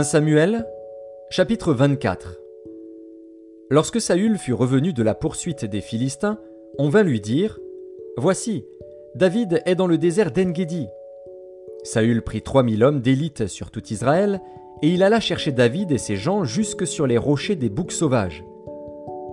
1 0.00 0.02
Samuel, 0.02 0.66
chapitre 1.28 1.74
24 1.74 2.40
Lorsque 3.68 4.00
Saül 4.00 4.38
fut 4.38 4.54
revenu 4.54 4.94
de 4.94 5.02
la 5.02 5.14
poursuite 5.14 5.66
des 5.66 5.82
Philistins, 5.82 6.38
on 6.78 6.88
vint 6.88 7.02
lui 7.02 7.20
dire 7.20 7.60
Voici, 8.16 8.64
David 9.14 9.60
est 9.66 9.74
dans 9.74 9.86
le 9.86 9.98
désert 9.98 10.30
d'Engedi. 10.30 10.86
Saül 11.82 12.22
prit 12.22 12.40
trois 12.40 12.62
mille 12.62 12.82
hommes 12.82 13.02
d'élite 13.02 13.46
sur 13.46 13.70
tout 13.70 13.86
Israël, 13.92 14.40
et 14.80 14.88
il 14.88 15.02
alla 15.02 15.20
chercher 15.20 15.52
David 15.52 15.92
et 15.92 15.98
ses 15.98 16.16
gens 16.16 16.44
jusque 16.44 16.86
sur 16.86 17.06
les 17.06 17.18
rochers 17.18 17.56
des 17.56 17.68
boucs 17.68 17.92
sauvages. 17.92 18.42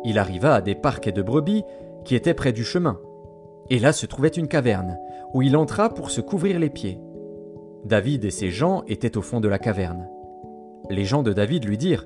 Il 0.03 0.19
arriva 0.19 0.55
à 0.55 0.59
des 0.59 0.75
parcs 0.75 1.09
de 1.09 1.21
brebis 1.21 1.63
qui 2.03 2.13
étaient 2.13 2.33
près 2.33 2.51
du 2.51 2.65
chemin. 2.65 2.99
Et 3.69 3.79
là 3.79 3.93
se 3.93 4.05
trouvait 4.05 4.27
une 4.27 4.49
caverne, 4.49 4.99
où 5.33 5.41
il 5.41 5.55
entra 5.55 5.87
pour 5.93 6.11
se 6.11 6.19
couvrir 6.19 6.59
les 6.59 6.69
pieds. 6.69 6.99
David 7.85 8.25
et 8.25 8.31
ses 8.31 8.49
gens 8.49 8.83
étaient 8.89 9.15
au 9.15 9.21
fond 9.21 9.39
de 9.39 9.47
la 9.47 9.59
caverne. 9.59 10.09
Les 10.89 11.05
gens 11.05 11.23
de 11.23 11.33
David 11.33 11.65
lui 11.65 11.77
dirent 11.77 12.05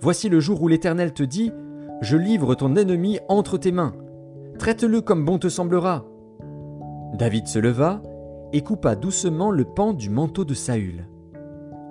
Voici 0.00 0.28
le 0.28 0.40
jour 0.40 0.62
où 0.62 0.68
l'Éternel 0.68 1.12
te 1.12 1.22
dit 1.22 1.52
Je 2.00 2.16
livre 2.16 2.54
ton 2.54 2.76
ennemi 2.76 3.18
entre 3.28 3.58
tes 3.58 3.72
mains. 3.72 3.94
Traite-le 4.58 5.00
comme 5.00 5.24
bon 5.24 5.38
te 5.38 5.48
semblera. 5.48 6.04
David 7.14 7.46
se 7.46 7.58
leva 7.58 8.02
et 8.52 8.62
coupa 8.62 8.96
doucement 8.96 9.50
le 9.50 9.64
pan 9.64 9.92
du 9.92 10.10
manteau 10.10 10.44
de 10.44 10.54
Saül. 10.54 11.06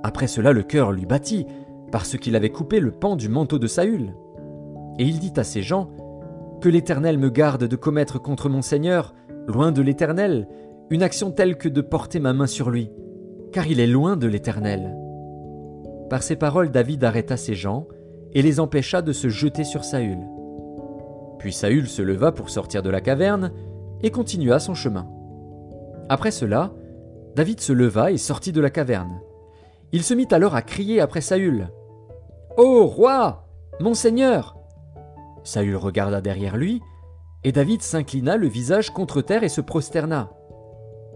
Après 0.04 0.28
cela, 0.28 0.54
le 0.54 0.64
cœur 0.64 0.92
lui 0.92 1.06
battit, 1.06 1.46
parce 1.92 2.18
qu'il 2.18 2.36
avait 2.36 2.50
coupé 2.50 2.80
le 2.80 2.92
pan 2.92 3.16
du 3.16 3.30
manteau 3.30 3.60
de 3.60 3.68
Saül. 3.68 4.14
Et 4.98 5.04
il 5.04 5.20
dit 5.20 5.34
à 5.38 5.44
ses 5.44 5.62
gens 5.62 5.90
Que 6.62 6.70
l'Éternel 6.70 7.18
me 7.18 7.30
garde 7.30 7.66
de 7.66 7.76
commettre 7.76 8.22
contre 8.22 8.50
mon 8.50 8.62
Seigneur, 8.62 9.14
loin 9.48 9.72
de 9.72 9.82
l'Éternel, 9.82 10.48
une 10.90 11.04
action 11.04 11.32
telle 11.32 11.58
que 11.58 11.70
de 11.70 11.82
porter 11.82 12.20
ma 12.20 12.34
main 12.34 12.48
sur 12.48 12.70
lui, 12.70 12.92
car 13.52 13.68
il 13.68 13.80
est 13.80 13.88
loin 13.88 14.18
de 14.18 14.28
l'Éternel. 14.28 14.99
Par 16.10 16.24
ces 16.24 16.36
paroles, 16.36 16.72
David 16.72 17.04
arrêta 17.04 17.38
ses 17.38 17.54
gens 17.54 17.88
et 18.34 18.42
les 18.42 18.60
empêcha 18.60 19.02
de 19.02 19.14
se 19.14 19.30
jeter 19.30 19.64
sur 19.64 19.84
Saül. 19.84 20.20
Puis 21.38 21.54
Saül 21.54 21.88
se 21.88 22.02
leva 22.02 22.32
pour 22.32 22.50
sortir 22.50 22.84
de 22.84 22.90
la 22.90 23.02
caverne 23.02 23.52
et 24.02 24.12
continua 24.12 24.60
son 24.60 24.74
chemin. 24.74 25.08
Après 26.10 26.32
cela, 26.32 26.74
David 27.36 27.60
se 27.60 27.74
leva 27.74 28.12
et 28.12 28.18
sortit 28.18 28.52
de 28.52 28.62
la 28.62 28.70
caverne. 28.70 29.22
Il 29.92 30.04
se 30.04 30.14
mit 30.14 30.28
alors 30.32 30.56
à 30.56 30.62
crier 30.62 31.00
après 31.00 31.22
Saül. 31.22 31.70
Ô 32.58 32.86
roi, 32.86 33.48
mon 33.80 33.94
seigneur 33.94 34.58
Saül 35.44 35.78
regarda 35.78 36.22
derrière 36.22 36.58
lui, 36.58 36.82
et 37.44 37.52
David 37.52 37.82
s'inclina 37.82 38.36
le 38.36 38.48
visage 38.48 38.90
contre 38.90 39.22
terre 39.22 39.44
et 39.44 39.50
se 39.50 39.62
prosterna. 39.62 40.32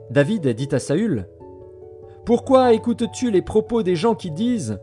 David 0.10 0.48
dit 0.50 0.70
à 0.72 0.80
Saül 0.80 1.28
pourquoi 2.26 2.72
écoutes-tu 2.72 3.32
les 3.32 3.42
propos 3.42 3.84
des 3.84 3.98
gens 3.98 4.16
qui 4.16 4.32
disent 4.32 4.80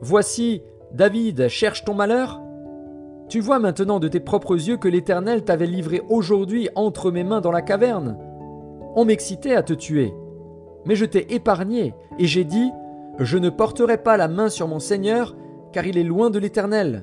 Voici, 0.00 0.62
David 0.92 1.46
cherche 1.46 1.84
ton 1.84 1.94
malheur? 1.94 2.40
Tu 3.28 3.38
vois 3.38 3.60
maintenant 3.60 4.00
de 4.00 4.08
tes 4.08 4.18
propres 4.18 4.56
yeux 4.56 4.76
que 4.76 4.88
l'Éternel 4.88 5.44
t'avait 5.44 5.66
livré 5.68 6.02
aujourd'hui 6.08 6.68
entre 6.74 7.12
mes 7.12 7.22
mains 7.22 7.40
dans 7.40 7.52
la 7.52 7.62
caverne. 7.62 8.18
On 8.96 9.04
m'excitait 9.04 9.54
à 9.54 9.62
te 9.62 9.72
tuer. 9.72 10.12
Mais 10.84 10.96
je 10.96 11.04
t'ai 11.04 11.32
épargné, 11.32 11.94
et 12.18 12.26
j'ai 12.26 12.42
dit 12.42 12.72
Je 13.18 13.38
ne 13.38 13.50
porterai 13.50 13.98
pas 13.98 14.16
la 14.16 14.26
main 14.26 14.48
sur 14.48 14.66
mon 14.66 14.80
Seigneur, 14.80 15.36
car 15.72 15.86
il 15.86 15.96
est 15.96 16.02
loin 16.02 16.28
de 16.28 16.40
l'Éternel. 16.40 17.02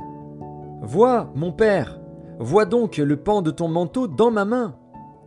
Vois, 0.82 1.32
mon 1.34 1.54
Père, 1.54 1.98
vois 2.40 2.66
donc 2.66 2.98
le 2.98 3.16
pan 3.16 3.42
de 3.42 3.52
ton 3.52 3.70
manteau 3.70 4.08
dans 4.08 4.32
ma 4.32 4.44
main. 4.44 4.76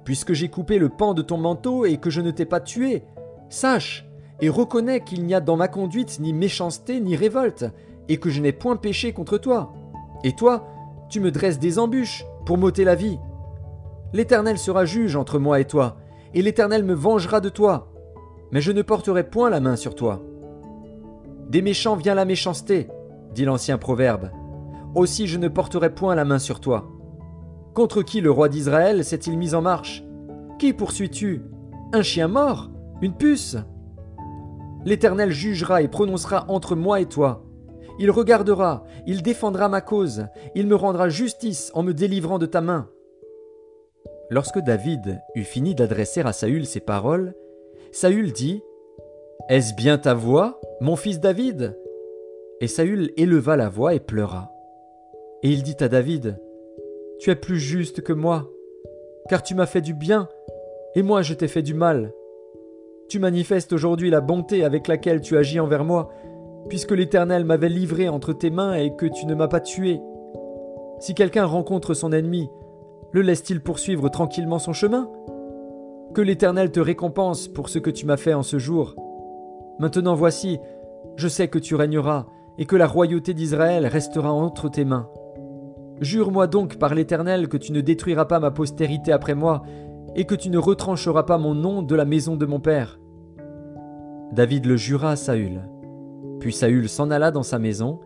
Puisque 0.04 0.34
j'ai 0.34 0.48
coupé 0.48 0.78
le 0.78 0.90
pan 0.90 1.14
de 1.14 1.22
ton 1.22 1.38
manteau 1.38 1.86
et 1.86 1.96
que 1.96 2.10
je 2.10 2.20
ne 2.20 2.30
t'ai 2.30 2.44
pas 2.44 2.60
tué, 2.60 3.04
sache 3.48 4.09
et 4.40 4.48
reconnais 4.48 5.00
qu'il 5.00 5.24
n'y 5.24 5.34
a 5.34 5.40
dans 5.40 5.56
ma 5.56 5.68
conduite 5.68 6.18
ni 6.20 6.32
méchanceté 6.32 7.00
ni 7.00 7.16
révolte, 7.16 7.66
et 8.08 8.16
que 8.16 8.30
je 8.30 8.40
n'ai 8.40 8.52
point 8.52 8.76
péché 8.76 9.12
contre 9.12 9.38
toi. 9.38 9.72
Et 10.24 10.32
toi, 10.32 10.66
tu 11.08 11.20
me 11.20 11.30
dresses 11.30 11.58
des 11.58 11.78
embûches 11.78 12.24
pour 12.46 12.58
m'ôter 12.58 12.84
la 12.84 12.94
vie. 12.94 13.18
L'Éternel 14.12 14.58
sera 14.58 14.84
juge 14.84 15.16
entre 15.16 15.38
moi 15.38 15.60
et 15.60 15.64
toi, 15.64 15.96
et 16.34 16.42
l'Éternel 16.42 16.84
me 16.84 16.94
vengera 16.94 17.40
de 17.40 17.48
toi. 17.48 17.92
Mais 18.50 18.60
je 18.60 18.72
ne 18.72 18.82
porterai 18.82 19.28
point 19.28 19.50
la 19.50 19.60
main 19.60 19.76
sur 19.76 19.94
toi. 19.94 20.22
Des 21.48 21.62
méchants 21.62 21.96
vient 21.96 22.14
la 22.14 22.24
méchanceté, 22.24 22.88
dit 23.34 23.44
l'ancien 23.44 23.78
proverbe. 23.78 24.30
Aussi 24.94 25.26
je 25.26 25.38
ne 25.38 25.48
porterai 25.48 25.94
point 25.94 26.14
la 26.14 26.24
main 26.24 26.38
sur 26.38 26.60
toi. 26.60 26.88
Contre 27.74 28.02
qui 28.02 28.20
le 28.20 28.30
roi 28.30 28.48
d'Israël 28.48 29.04
s'est-il 29.04 29.38
mis 29.38 29.54
en 29.54 29.62
marche? 29.62 30.04
Qui 30.58 30.72
poursuis-tu? 30.72 31.42
Un 31.92 32.02
chien 32.02 32.26
mort? 32.26 32.70
Une 33.00 33.14
puce? 33.14 33.56
L'Éternel 34.84 35.30
jugera 35.30 35.82
et 35.82 35.88
prononcera 35.88 36.46
entre 36.48 36.74
moi 36.74 37.00
et 37.00 37.06
toi. 37.06 37.44
Il 37.98 38.10
regardera, 38.10 38.84
il 39.06 39.22
défendra 39.22 39.68
ma 39.68 39.82
cause, 39.82 40.26
il 40.54 40.66
me 40.66 40.74
rendra 40.74 41.10
justice 41.10 41.70
en 41.74 41.82
me 41.82 41.92
délivrant 41.92 42.38
de 42.38 42.46
ta 42.46 42.62
main. 42.62 42.88
Lorsque 44.30 44.60
David 44.60 45.20
eut 45.34 45.44
fini 45.44 45.74
d'adresser 45.74 46.22
à 46.22 46.32
Saül 46.32 46.64
ces 46.64 46.80
paroles, 46.80 47.34
Saül 47.92 48.32
dit 48.32 48.62
Est-ce 49.48 49.74
bien 49.74 49.98
ta 49.98 50.14
voix, 50.14 50.60
mon 50.80 50.96
fils 50.96 51.20
David? 51.20 51.76
Et 52.60 52.68
Saül 52.68 53.12
éleva 53.16 53.56
la 53.56 53.68
voix 53.68 53.94
et 53.94 54.00
pleura. 54.00 54.50
Et 55.42 55.50
il 55.50 55.62
dit 55.62 55.76
à 55.80 55.88
David 55.88 56.40
Tu 57.18 57.30
es 57.30 57.36
plus 57.36 57.58
juste 57.58 58.02
que 58.02 58.12
moi, 58.12 58.48
car 59.28 59.42
tu 59.42 59.54
m'as 59.54 59.66
fait 59.66 59.80
du 59.80 59.94
bien, 59.94 60.28
et 60.94 61.02
moi 61.02 61.22
je 61.22 61.34
t'ai 61.34 61.48
fait 61.48 61.62
du 61.62 61.74
mal. 61.74 62.12
Tu 63.10 63.18
manifestes 63.18 63.72
aujourd'hui 63.72 64.08
la 64.08 64.20
bonté 64.20 64.62
avec 64.62 64.86
laquelle 64.86 65.20
tu 65.20 65.36
agis 65.36 65.58
envers 65.58 65.84
moi, 65.84 66.12
puisque 66.68 66.92
l'Éternel 66.92 67.44
m'avait 67.44 67.68
livré 67.68 68.08
entre 68.08 68.32
tes 68.32 68.50
mains 68.50 68.74
et 68.74 68.94
que 68.94 69.06
tu 69.06 69.26
ne 69.26 69.34
m'as 69.34 69.48
pas 69.48 69.58
tué. 69.58 70.00
Si 71.00 71.16
quelqu'un 71.16 71.44
rencontre 71.44 71.92
son 71.92 72.12
ennemi, 72.12 72.48
le 73.10 73.22
laisse-t-il 73.22 73.62
poursuivre 73.62 74.10
tranquillement 74.10 74.60
son 74.60 74.72
chemin? 74.72 75.10
Que 76.14 76.20
l'Éternel 76.20 76.70
te 76.70 76.78
récompense 76.78 77.48
pour 77.48 77.68
ce 77.68 77.80
que 77.80 77.90
tu 77.90 78.06
m'as 78.06 78.16
fait 78.16 78.32
en 78.32 78.44
ce 78.44 78.60
jour. 78.60 78.94
Maintenant 79.80 80.14
voici, 80.14 80.60
je 81.16 81.26
sais 81.26 81.48
que 81.48 81.58
tu 81.58 81.74
régneras, 81.74 82.26
et 82.58 82.64
que 82.64 82.76
la 82.76 82.86
royauté 82.86 83.34
d'Israël 83.34 83.88
restera 83.88 84.32
entre 84.32 84.68
tes 84.68 84.84
mains. 84.84 85.08
Jure-moi 86.00 86.46
donc 86.46 86.76
par 86.76 86.94
l'Éternel 86.94 87.48
que 87.48 87.56
tu 87.56 87.72
ne 87.72 87.80
détruiras 87.80 88.26
pas 88.26 88.38
ma 88.38 88.52
postérité 88.52 89.10
après 89.10 89.34
moi, 89.34 89.62
et 90.14 90.26
que 90.26 90.36
tu 90.36 90.48
ne 90.48 90.58
retrancheras 90.58 91.24
pas 91.24 91.38
mon 91.38 91.56
nom 91.56 91.82
de 91.82 91.96
la 91.96 92.04
maison 92.04 92.36
de 92.36 92.46
mon 92.46 92.60
père. 92.60 92.99
David 94.32 94.66
le 94.66 94.76
jura 94.76 95.10
à 95.10 95.16
Saül. 95.16 95.60
Puis 96.38 96.52
Saül 96.52 96.88
s'en 96.88 97.10
alla 97.10 97.32
dans 97.32 97.42
sa 97.42 97.58
maison, 97.58 97.98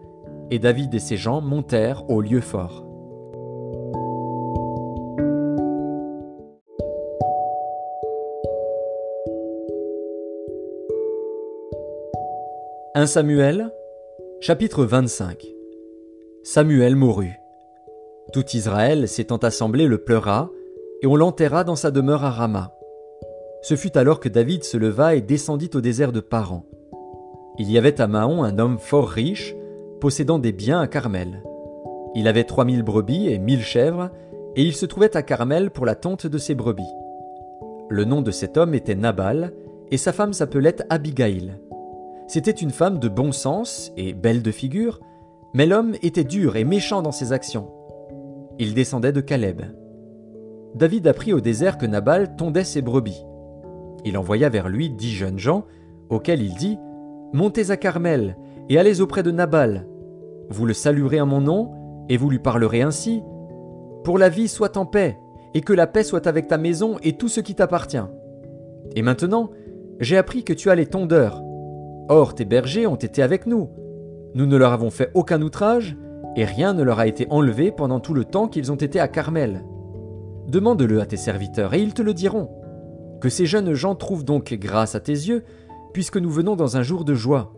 et 0.50 0.58
David 0.58 0.94
et 0.94 0.98
ses 0.98 1.18
gens 1.18 1.42
montèrent 1.42 2.08
au 2.08 2.22
lieu 2.22 2.40
fort. 2.40 2.86
«1 12.94 13.06
Samuel, 13.06 13.70
chapitre 14.40 14.84
25 14.84 15.44
Samuel 16.42 16.96
mourut. 16.96 17.38
Tout 18.32 18.44
Israël 18.54 19.08
s'étant 19.08 19.36
assemblé 19.38 19.86
le 19.86 19.98
pleura, 19.98 20.50
et 21.02 21.06
on 21.06 21.16
l'enterra 21.16 21.64
dans 21.64 21.76
sa 21.76 21.90
demeure 21.90 22.24
à 22.24 22.30
Rama. 22.30 22.72
Ce 23.64 23.76
fut 23.76 23.96
alors 23.96 24.20
que 24.20 24.28
David 24.28 24.62
se 24.62 24.76
leva 24.76 25.14
et 25.14 25.22
descendit 25.22 25.70
au 25.72 25.80
désert 25.80 26.12
de 26.12 26.20
Paran. 26.20 26.66
Il 27.58 27.70
y 27.70 27.78
avait 27.78 27.98
à 27.98 28.06
Mahon 28.06 28.44
un 28.44 28.58
homme 28.58 28.78
fort 28.78 29.08
riche, 29.08 29.56
possédant 30.02 30.38
des 30.38 30.52
biens 30.52 30.82
à 30.82 30.86
Carmel. 30.86 31.42
Il 32.14 32.28
avait 32.28 32.44
trois 32.44 32.66
mille 32.66 32.82
brebis 32.82 33.28
et 33.28 33.38
mille 33.38 33.62
chèvres, 33.62 34.10
et 34.54 34.62
il 34.62 34.74
se 34.74 34.84
trouvait 34.84 35.16
à 35.16 35.22
Carmel 35.22 35.70
pour 35.70 35.86
la 35.86 35.94
tente 35.94 36.26
de 36.26 36.36
ses 36.36 36.54
brebis. 36.54 36.82
Le 37.88 38.04
nom 38.04 38.20
de 38.20 38.30
cet 38.32 38.58
homme 38.58 38.74
était 38.74 38.94
Nabal, 38.94 39.54
et 39.90 39.96
sa 39.96 40.12
femme 40.12 40.34
s'appelait 40.34 40.76
Abigail. 40.90 41.54
C'était 42.26 42.50
une 42.50 42.70
femme 42.70 42.98
de 42.98 43.08
bon 43.08 43.32
sens 43.32 43.92
et 43.96 44.12
belle 44.12 44.42
de 44.42 44.50
figure, 44.50 45.00
mais 45.54 45.64
l'homme 45.64 45.94
était 46.02 46.24
dur 46.24 46.56
et 46.56 46.64
méchant 46.64 47.00
dans 47.00 47.12
ses 47.12 47.32
actions. 47.32 47.70
Il 48.58 48.74
descendait 48.74 49.12
de 49.12 49.22
Caleb. 49.22 49.62
David 50.74 51.06
apprit 51.06 51.32
au 51.32 51.40
désert 51.40 51.78
que 51.78 51.86
Nabal 51.86 52.36
tondait 52.36 52.64
ses 52.64 52.82
brebis. 52.82 53.24
Il 54.04 54.18
envoya 54.18 54.48
vers 54.48 54.68
lui 54.68 54.90
dix 54.90 55.12
jeunes 55.12 55.38
gens, 55.38 55.64
auxquels 56.10 56.42
il 56.42 56.54
dit 56.54 56.78
Montez 57.32 57.70
à 57.70 57.76
Carmel 57.76 58.36
et 58.68 58.78
allez 58.78 59.00
auprès 59.00 59.22
de 59.22 59.30
Nabal. 59.30 59.86
Vous 60.50 60.66
le 60.66 60.72
saluerez 60.72 61.20
en 61.20 61.26
mon 61.26 61.40
nom, 61.40 61.72
et 62.08 62.16
vous 62.16 62.30
lui 62.30 62.38
parlerez 62.38 62.82
ainsi 62.82 63.22
Pour 64.04 64.18
la 64.18 64.28
vie 64.28 64.48
soit 64.48 64.76
en 64.76 64.86
paix, 64.86 65.18
et 65.54 65.60
que 65.60 65.72
la 65.72 65.86
paix 65.86 66.04
soit 66.04 66.26
avec 66.26 66.48
ta 66.48 66.58
maison 66.58 66.96
et 67.02 67.16
tout 67.16 67.28
ce 67.28 67.40
qui 67.40 67.54
t'appartient. 67.54 68.04
Et 68.94 69.02
maintenant, 69.02 69.50
j'ai 70.00 70.16
appris 70.16 70.44
que 70.44 70.52
tu 70.52 70.70
as 70.70 70.74
les 70.74 70.86
tondeurs. 70.86 71.42
Or, 72.08 72.34
tes 72.34 72.44
bergers 72.44 72.86
ont 72.86 72.96
été 72.96 73.22
avec 73.22 73.46
nous. 73.46 73.70
Nous 74.34 74.46
ne 74.46 74.56
leur 74.56 74.72
avons 74.72 74.90
fait 74.90 75.10
aucun 75.14 75.40
outrage, 75.42 75.96
et 76.36 76.44
rien 76.44 76.74
ne 76.74 76.82
leur 76.82 76.98
a 76.98 77.06
été 77.06 77.26
enlevé 77.30 77.70
pendant 77.70 78.00
tout 78.00 78.14
le 78.14 78.24
temps 78.24 78.48
qu'ils 78.48 78.72
ont 78.72 78.76
été 78.76 78.98
à 78.98 79.08
Carmel. 79.08 79.64
Demande-le 80.48 81.00
à 81.00 81.06
tes 81.06 81.16
serviteurs, 81.16 81.74
et 81.74 81.80
ils 81.80 81.94
te 81.94 82.02
le 82.02 82.12
diront. 82.12 82.50
Que 83.24 83.30
ces 83.30 83.46
jeunes 83.46 83.72
gens 83.72 83.94
trouvent 83.94 84.26
donc 84.26 84.52
grâce 84.52 84.94
à 84.94 85.00
tes 85.00 85.12
yeux, 85.12 85.44
puisque 85.94 86.18
nous 86.18 86.28
venons 86.28 86.56
dans 86.56 86.76
un 86.76 86.82
jour 86.82 87.06
de 87.06 87.14
joie. 87.14 87.54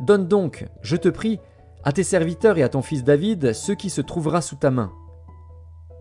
Donne 0.00 0.28
donc, 0.28 0.64
je 0.80 0.94
te 0.94 1.08
prie, 1.08 1.40
à 1.82 1.90
tes 1.90 2.04
serviteurs 2.04 2.56
et 2.56 2.62
à 2.62 2.68
ton 2.68 2.82
fils 2.82 3.02
David 3.02 3.52
ce 3.52 3.72
qui 3.72 3.90
se 3.90 4.00
trouvera 4.00 4.40
sous 4.40 4.54
ta 4.54 4.70
main. 4.70 4.92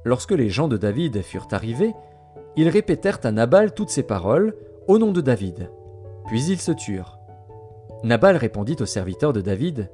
Lorsque 0.05 0.33
les 0.33 0.49
gens 0.49 0.67
de 0.67 0.77
David 0.77 1.23
furent 1.23 1.47
arrivés, 1.49 1.95
ils 2.55 2.69
répétèrent 2.69 3.17
à 3.23 3.31
Nabal 3.31 3.73
toutes 3.73 3.89
ces 3.89 4.03
paroles 4.03 4.55
au 4.87 4.99
nom 4.99 5.11
de 5.11 5.21
David. 5.21 5.71
Puis 6.27 6.43
ils 6.43 6.61
se 6.61 6.71
turent. 6.71 7.17
Nabal 8.03 8.37
répondit 8.37 8.77
aux 8.81 8.85
serviteurs 8.85 9.33
de 9.33 9.41
David 9.41 9.89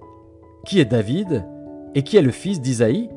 Qui 0.65 0.81
est 0.81 0.85
David 0.85 1.45
et 1.95 2.03
qui 2.03 2.17
est 2.17 2.21
le 2.21 2.31
fils 2.31 2.59
d'Isaïe? 2.59 3.09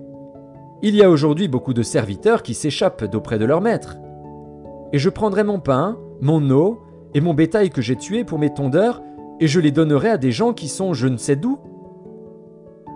Il 0.83 0.95
y 0.95 1.03
a 1.03 1.11
aujourd'hui 1.11 1.49
beaucoup 1.49 1.75
de 1.75 1.83
serviteurs 1.83 2.45
qui 2.45 2.55
s'échappent 2.55 3.07
d'auprès 3.07 3.41
de 3.41 3.45
leur 3.45 3.61
maître. 3.61 3.97
Et 4.93 4.99
je 4.99 5.09
prendrai 5.09 5.45
mon 5.45 5.61
pain, 5.61 5.99
mon 6.21 6.51
eau 6.51 6.83
et 7.15 7.21
mon 7.21 7.35
bétail 7.35 7.71
que 7.71 7.83
j'ai 7.83 7.97
tué 7.97 8.25
pour 8.25 8.39
mes 8.39 8.53
tondeurs, 8.53 9.03
et 9.41 9.47
je 9.47 9.61
les 9.61 9.73
donnerai 9.73 10.11
à 10.11 10.19
des 10.19 10.33
gens 10.33 10.53
qui 10.53 10.69
sont 10.69 10.93
je 10.93 11.09
ne 11.09 11.17
sais 11.17 11.37
d'où. 11.37 11.59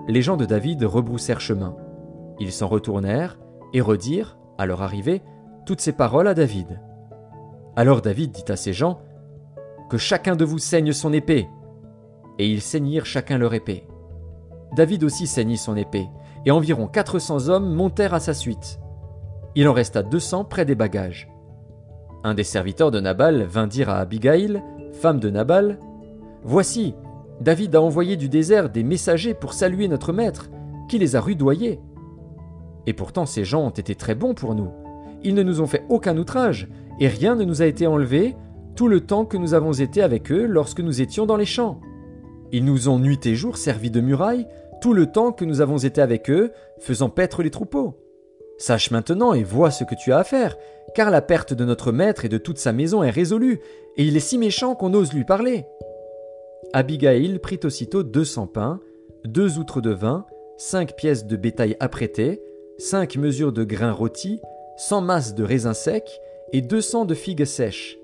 Les 0.09 0.23
gens 0.23 0.37
de 0.37 0.45
David 0.45 0.83
rebroussèrent 0.85 1.41
chemin. 1.41 1.77
Ils 2.39 2.53
s'en 2.53 2.69
retournèrent 2.69 3.39
et 3.73 3.81
redirent, 3.81 4.39
à 4.59 4.67
leur 4.67 4.83
arrivée, 4.83 5.23
toutes 5.67 5.81
ces 5.81 5.93
paroles 5.93 6.29
à 6.29 6.35
David. 6.35 6.81
Alors 7.77 8.03
David 8.03 8.33
dit 8.33 8.53
à 8.53 8.57
ses 8.57 8.73
gens 8.73 9.01
Que 9.91 9.97
chacun 9.97 10.37
de 10.37 10.45
vous 10.45 10.59
saigne 10.59 10.93
son 10.93 11.13
épée. 11.13 11.49
Et 12.39 12.49
ils 12.49 12.61
saignirent 12.61 13.07
chacun 13.07 13.39
leur 13.39 13.55
épée. 13.55 13.87
David 14.77 15.05
aussi 15.05 15.27
saignit 15.27 15.57
son 15.57 15.77
épée, 15.77 16.09
et 16.45 16.51
environ 16.51 16.87
quatre 16.87 17.19
cents 17.19 17.49
hommes 17.49 17.73
montèrent 17.73 18.15
à 18.15 18.21
sa 18.21 18.35
suite. 18.35 18.81
Il 19.55 19.69
en 19.69 19.73
resta 19.73 20.03
deux 20.03 20.21
cents 20.21 20.45
près 20.45 20.65
des 20.65 20.75
bagages. 20.75 21.34
Un 22.27 22.33
des 22.33 22.43
serviteurs 22.43 22.91
de 22.91 23.01
Nabal 23.01 23.43
vint 23.43 23.67
dire 23.67 23.91
à 23.91 23.99
Abigail, 23.99 24.63
femme 24.95 25.21
de 25.21 25.29
Nabal 25.29 25.79
Voici, 26.43 26.95
David 27.43 27.77
a 27.77 27.83
envoyé 27.83 28.17
du 28.17 28.31
désert 28.31 28.71
des 28.71 28.83
messagers 28.83 29.35
pour 29.35 29.53
saluer 29.53 29.89
notre 29.89 30.15
maître, 30.15 30.49
qui 30.89 30.99
les 30.99 31.17
a 31.17 31.21
rudoyés. 31.21 31.81
Et 32.87 32.95
pourtant 32.95 33.27
ces 33.27 33.45
gens 33.45 33.67
ont 33.67 33.71
été 33.71 33.95
très 33.95 34.15
bons 34.15 34.33
pour 34.33 34.55
nous. 34.55 34.71
Ils 35.23 35.35
ne 35.35 35.43
nous 35.43 35.61
ont 35.61 35.67
fait 35.67 35.85
aucun 35.91 36.17
outrage, 36.17 36.67
et 36.99 37.09
rien 37.09 37.35
ne 37.35 37.45
nous 37.45 37.61
a 37.61 37.67
été 37.67 37.87
enlevé 37.87 38.35
tout 38.75 38.89
le 38.89 39.03
temps 39.03 39.27
que 39.27 39.37
nous 39.37 39.53
avons 39.53 39.75
été 39.75 40.01
avec 40.01 40.33
eux 40.33 40.47
lorsque 40.47 40.81
nous 40.81 41.03
étions 41.03 41.27
dans 41.27 41.37
les 41.37 41.45
champs. 41.45 41.79
Ils 42.53 42.65
nous 42.65 42.89
ont 42.89 42.99
nuit 42.99 43.21
et 43.27 43.35
jour 43.35 43.59
servi 43.59 43.91
de 43.91 44.01
muraille 44.01 44.47
tout 44.81 44.95
le 44.95 45.13
temps 45.13 45.33
que 45.33 45.45
nous 45.45 45.61
avons 45.61 45.77
été 45.77 46.01
avec 46.01 46.31
eux, 46.31 46.53
faisant 46.79 47.11
paître 47.11 47.43
les 47.43 47.51
troupeaux. 47.51 47.99
Sache 48.59 48.91
maintenant 48.91 49.35
et 49.35 49.43
vois 49.43 49.71
ce 49.71 49.85
que 49.85 49.95
tu 49.95 50.13
as 50.13 50.19
à 50.19 50.25
faire, 50.25 50.57
car 50.95 51.11
la 51.11 51.23
perte 51.23 51.55
de 51.55 51.65
notre 51.65 51.93
maître 51.93 52.25
et 52.25 52.29
de 52.29 52.39
toute 52.39 52.59
sa 52.59 52.73
maison 52.73 53.03
est 53.03 53.11
résolue, 53.11 53.61
et 53.97 54.05
il 54.05 54.17
est 54.17 54.21
si 54.21 54.39
méchant 54.39 54.75
qu'on 54.75 54.95
ose 54.95 55.13
lui 55.13 55.25
parler. 55.25 55.65
Abigail 56.73 57.39
prit 57.39 57.61
aussitôt 57.65 58.03
deux 58.03 58.25
cents 58.25 58.47
pains, 58.47 58.81
deux 59.25 59.59
outres 59.59 59.81
de 59.81 59.91
vin, 59.91 60.27
cinq 60.57 60.97
pièces 60.97 61.27
de 61.27 61.37
bétail 61.37 61.77
apprêtées, 61.81 62.43
cinq 62.79 63.17
mesures 63.17 63.53
de 63.53 63.65
grains 63.65 63.93
rôtis, 63.93 64.41
cent 64.77 65.01
masses 65.01 65.35
de 65.35 65.45
raisins 65.45 65.75
secs 65.75 66.21
et 66.53 66.61
deux 66.61 66.81
cents 66.81 67.05
de 67.05 67.15
figues 67.15 67.45
sèches. 67.45 67.99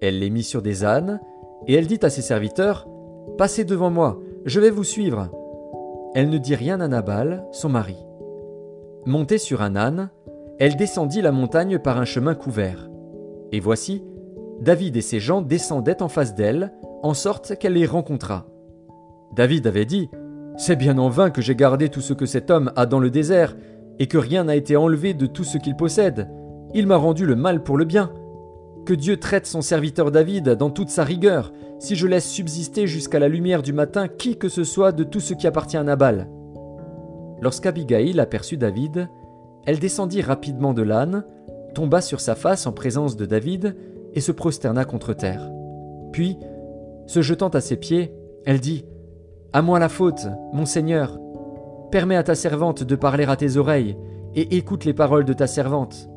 Elle 0.00 0.20
les 0.20 0.30
mit 0.30 0.42
sur 0.42 0.62
des 0.62 0.84
ânes, 0.84 1.20
et 1.66 1.74
elle 1.74 1.86
dit 1.86 2.00
à 2.02 2.10
ses 2.10 2.22
serviteurs 2.22 2.88
Passez 3.36 3.64
devant 3.64 3.90
moi, 3.90 4.20
je 4.44 4.60
vais 4.60 4.70
vous 4.70 4.84
suivre. 4.84 5.30
Elle 6.14 6.30
ne 6.30 6.38
dit 6.38 6.54
rien 6.54 6.80
à 6.80 6.88
Nabal, 6.88 7.44
son 7.52 7.68
mari. 7.68 7.96
Montée 9.06 9.38
sur 9.38 9.62
un 9.62 9.76
âne, 9.76 10.10
elle 10.58 10.76
descendit 10.76 11.22
la 11.22 11.32
montagne 11.32 11.78
par 11.78 11.98
un 11.98 12.04
chemin 12.04 12.34
couvert. 12.34 12.90
Et 13.52 13.60
voici, 13.60 14.02
David 14.60 14.96
et 14.96 15.02
ses 15.02 15.20
gens 15.20 15.40
descendaient 15.40 16.02
en 16.02 16.08
face 16.08 16.34
d'elle, 16.34 16.72
en 17.02 17.14
sorte 17.14 17.56
qu'elle 17.58 17.74
les 17.74 17.86
rencontra. 17.86 18.46
David 19.34 19.66
avait 19.66 19.84
dit 19.84 20.10
C'est 20.56 20.76
bien 20.76 20.98
en 20.98 21.08
vain 21.08 21.30
que 21.30 21.40
j'ai 21.40 21.54
gardé 21.54 21.88
tout 21.88 22.00
ce 22.00 22.12
que 22.12 22.26
cet 22.26 22.50
homme 22.50 22.72
a 22.76 22.86
dans 22.86 22.98
le 22.98 23.10
désert, 23.10 23.56
et 24.00 24.06
que 24.06 24.18
rien 24.18 24.44
n'a 24.44 24.56
été 24.56 24.76
enlevé 24.76 25.14
de 25.14 25.26
tout 25.26 25.44
ce 25.44 25.58
qu'il 25.58 25.76
possède. 25.76 26.28
Il 26.74 26.86
m'a 26.86 26.96
rendu 26.96 27.24
le 27.24 27.36
mal 27.36 27.62
pour 27.62 27.76
le 27.76 27.84
bien. 27.84 28.12
Que 28.84 28.94
Dieu 28.94 29.18
traite 29.18 29.46
son 29.46 29.60
serviteur 29.60 30.10
David 30.10 30.50
dans 30.50 30.70
toute 30.70 30.88
sa 30.88 31.04
rigueur, 31.04 31.52
si 31.78 31.94
je 31.94 32.06
laisse 32.06 32.28
subsister 32.28 32.86
jusqu'à 32.86 33.18
la 33.18 33.28
lumière 33.28 33.62
du 33.62 33.72
matin 33.72 34.08
qui 34.08 34.36
que 34.36 34.48
ce 34.48 34.64
soit 34.64 34.92
de 34.92 35.04
tout 35.04 35.20
ce 35.20 35.34
qui 35.34 35.46
appartient 35.46 35.76
à 35.76 35.84
Nabal. 35.84 36.28
Lorsqu'Abigail 37.40 38.18
aperçut 38.18 38.56
David, 38.56 39.08
elle 39.66 39.78
descendit 39.78 40.22
rapidement 40.22 40.74
de 40.74 40.82
l'âne, 40.82 41.24
tomba 41.74 42.00
sur 42.00 42.20
sa 42.20 42.34
face 42.34 42.66
en 42.66 42.72
présence 42.72 43.16
de 43.16 43.26
David 43.26 43.76
et 44.14 44.20
se 44.20 44.32
prosterna 44.32 44.84
contre 44.84 45.12
terre. 45.12 45.50
Puis, 46.12 46.38
se 47.06 47.22
jetant 47.22 47.48
à 47.48 47.60
ses 47.60 47.76
pieds, 47.76 48.12
elle 48.44 48.60
dit 48.60 48.84
À 49.52 49.62
moi 49.62 49.78
la 49.78 49.88
faute, 49.88 50.26
mon 50.52 50.66
Seigneur. 50.66 51.18
Permets 51.90 52.16
à 52.16 52.22
ta 52.22 52.34
servante 52.34 52.82
de 52.82 52.96
parler 52.96 53.24
à 53.24 53.36
tes 53.36 53.56
oreilles, 53.56 53.96
et 54.34 54.56
écoute 54.56 54.84
les 54.84 54.94
paroles 54.94 55.24
de 55.24 55.32
ta 55.32 55.46
servante. 55.46 56.08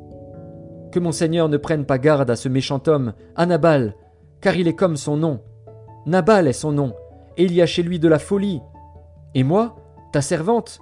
Que 0.92 1.00
mon 1.00 1.12
Seigneur 1.12 1.48
ne 1.48 1.58
prenne 1.58 1.86
pas 1.86 1.98
garde 1.98 2.30
à 2.30 2.36
ce 2.36 2.50
méchant 2.50 2.82
homme, 2.88 3.14
à 3.36 3.46
Nabal, 3.46 3.96
car 4.42 4.56
il 4.56 4.68
est 4.68 4.76
comme 4.76 4.98
son 4.98 5.16
nom. 5.16 5.40
Nabal 6.06 6.48
est 6.48 6.54
son 6.54 6.72
nom, 6.72 6.94
et 7.38 7.46
il 7.46 7.54
y 7.54 7.62
a 7.62 7.66
chez 7.66 7.84
lui 7.84 8.00
de 8.00 8.08
la 8.08 8.20
folie. 8.20 8.62
Et 9.34 9.44
moi, 9.44 9.76
ta 10.12 10.22
servante, 10.22 10.82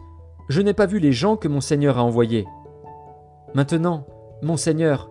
je 0.49 0.61
n'ai 0.61 0.73
pas 0.73 0.87
vu 0.87 0.99
les 0.99 1.11
gens 1.11 1.37
que 1.37 1.47
mon 1.47 1.61
Seigneur 1.61 1.99
a 1.99 2.03
envoyés. 2.03 2.45
Maintenant, 3.53 4.05
mon 4.41 4.57
Seigneur, 4.57 5.09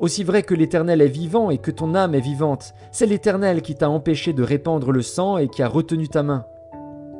aussi 0.00 0.24
vrai 0.24 0.42
que 0.42 0.54
l'Éternel 0.54 1.00
est 1.00 1.06
vivant 1.06 1.50
et 1.50 1.58
que 1.58 1.70
ton 1.70 1.94
âme 1.94 2.14
est 2.14 2.20
vivante, 2.20 2.74
c'est 2.90 3.06
l'Éternel 3.06 3.62
qui 3.62 3.76
t'a 3.76 3.88
empêché 3.88 4.32
de 4.32 4.42
répandre 4.42 4.90
le 4.90 5.02
sang 5.02 5.38
et 5.38 5.48
qui 5.48 5.62
a 5.62 5.68
retenu 5.68 6.08
ta 6.08 6.22
main. 6.22 6.44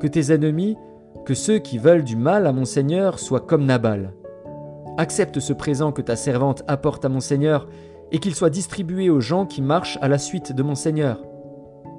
Que 0.01 0.09
tes 0.09 0.33
ennemis, 0.33 0.77
que 1.25 1.35
ceux 1.35 1.59
qui 1.59 1.79
veulent 1.79 2.05
du 2.05 2.17
mal 2.17 2.47
à 2.47 2.53
mon 2.53 2.65
Seigneur 2.65 3.19
soient 3.19 3.41
comme 3.41 3.67
Nabal. 3.67 4.15
Accepte 4.99 5.39
ce 5.39 5.53
présent 5.53 5.93
que 5.93 6.03
ta 6.03 6.17
servante 6.17 6.65
apporte 6.67 7.05
à 7.05 7.09
mon 7.09 7.21
Seigneur, 7.21 7.69
et 8.13 8.19
qu'il 8.19 8.35
soit 8.35 8.51
distribué 8.51 9.09
aux 9.09 9.21
gens 9.21 9.47
qui 9.47 9.63
marchent 9.63 9.99
à 10.03 10.09
la 10.09 10.19
suite 10.19 10.53
de 10.53 10.63
mon 10.65 10.75
Seigneur. 10.75 11.23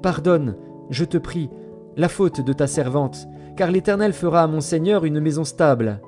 Pardonne, 0.02 0.56
je 0.90 1.06
te 1.06 1.16
prie, 1.16 1.48
la 1.96 2.08
faute 2.08 2.42
de 2.42 2.52
ta 2.52 2.66
servante, 2.66 3.26
car 3.56 3.70
l'Éternel 3.70 4.12
fera 4.12 4.42
à 4.42 4.46
mon 4.46 4.60
Seigneur 4.60 5.04
une 5.04 5.20
maison 5.20 5.44
stable. 5.44 6.00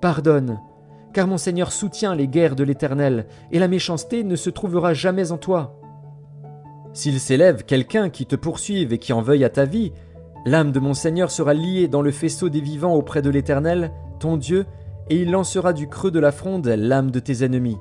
Pardonne, 0.00 0.60
car 1.12 1.26
mon 1.26 1.38
Seigneur 1.38 1.72
soutient 1.72 2.14
les 2.14 2.28
guerres 2.28 2.56
de 2.56 2.64
l'Éternel, 2.64 3.26
et 3.52 3.58
la 3.58 3.68
méchanceté 3.68 4.24
ne 4.24 4.36
se 4.36 4.50
trouvera 4.50 4.94
jamais 4.94 5.32
en 5.32 5.38
toi. 5.38 5.80
S'il 6.92 7.18
s'élève 7.18 7.64
quelqu'un 7.64 8.10
qui 8.10 8.26
te 8.26 8.36
poursuive 8.36 8.92
et 8.92 8.98
qui 8.98 9.12
en 9.12 9.22
veuille 9.22 9.44
à 9.44 9.50
ta 9.50 9.64
vie, 9.64 9.92
l'âme 10.44 10.72
de 10.72 10.80
mon 10.80 10.94
Seigneur 10.94 11.30
sera 11.30 11.54
liée 11.54 11.88
dans 11.88 12.02
le 12.02 12.10
faisceau 12.10 12.48
des 12.48 12.60
vivants 12.60 12.94
auprès 12.94 13.22
de 13.22 13.30
l'Éternel, 13.30 13.90
ton 14.20 14.36
Dieu, 14.36 14.66
et 15.10 15.16
il 15.16 15.30
lancera 15.30 15.72
du 15.72 15.88
creux 15.88 16.10
de 16.10 16.20
la 16.20 16.32
fronde 16.32 16.66
l'âme 16.66 17.10
de 17.10 17.18
tes 17.20 17.44
ennemis. 17.44 17.78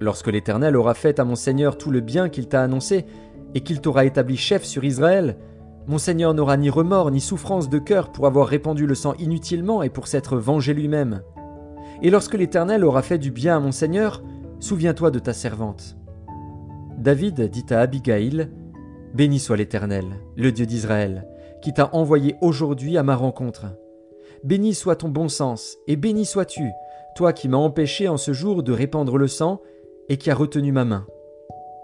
Lorsque 0.00 0.28
l'Éternel 0.28 0.76
aura 0.76 0.94
fait 0.94 1.20
à 1.20 1.24
mon 1.24 1.36
Seigneur 1.36 1.78
tout 1.78 1.90
le 1.90 2.00
bien 2.00 2.28
qu'il 2.28 2.48
t'a 2.48 2.62
annoncé, 2.62 3.06
et 3.54 3.60
qu'il 3.60 3.80
t'aura 3.80 4.04
établi 4.04 4.36
chef 4.36 4.64
sur 4.64 4.84
Israël, 4.84 5.36
mon 5.86 5.98
Seigneur 5.98 6.32
n'aura 6.32 6.56
ni 6.56 6.70
remords 6.70 7.10
ni 7.10 7.20
souffrance 7.20 7.68
de 7.68 7.78
cœur 7.78 8.12
pour 8.12 8.26
avoir 8.26 8.46
répandu 8.46 8.86
le 8.86 8.94
sang 8.94 9.14
inutilement 9.18 9.82
et 9.82 9.90
pour 9.90 10.06
s'être 10.06 10.36
vengé 10.36 10.74
lui-même. 10.74 11.22
Et 12.02 12.10
lorsque 12.10 12.34
l'Éternel 12.34 12.84
aura 12.84 13.02
fait 13.02 13.18
du 13.18 13.30
bien 13.30 13.56
à 13.56 13.60
mon 13.60 13.72
Seigneur, 13.72 14.22
souviens-toi 14.60 15.10
de 15.10 15.18
ta 15.18 15.32
servante. 15.32 15.96
David 16.98 17.48
dit 17.48 17.66
à 17.70 17.80
Abigail, 17.80 18.48
Béni 19.14 19.40
soit 19.40 19.56
l'Éternel, 19.56 20.04
le 20.36 20.52
Dieu 20.52 20.66
d'Israël, 20.66 21.26
qui 21.60 21.72
t'a 21.72 21.90
envoyé 21.92 22.36
aujourd'hui 22.40 22.96
à 22.96 23.02
ma 23.02 23.16
rencontre. 23.16 23.66
Béni 24.44 24.74
soit 24.74 24.96
ton 24.96 25.08
bon 25.08 25.28
sens, 25.28 25.76
et 25.86 25.96
béni 25.96 26.24
sois-tu, 26.24 26.70
toi 27.14 27.32
qui 27.32 27.48
m'as 27.48 27.58
empêché 27.58 28.08
en 28.08 28.16
ce 28.16 28.32
jour 28.32 28.62
de 28.62 28.72
répandre 28.72 29.18
le 29.18 29.28
sang, 29.28 29.60
et 30.08 30.16
qui 30.16 30.30
as 30.30 30.34
retenu 30.34 30.72
ma 30.72 30.84
main. 30.84 31.06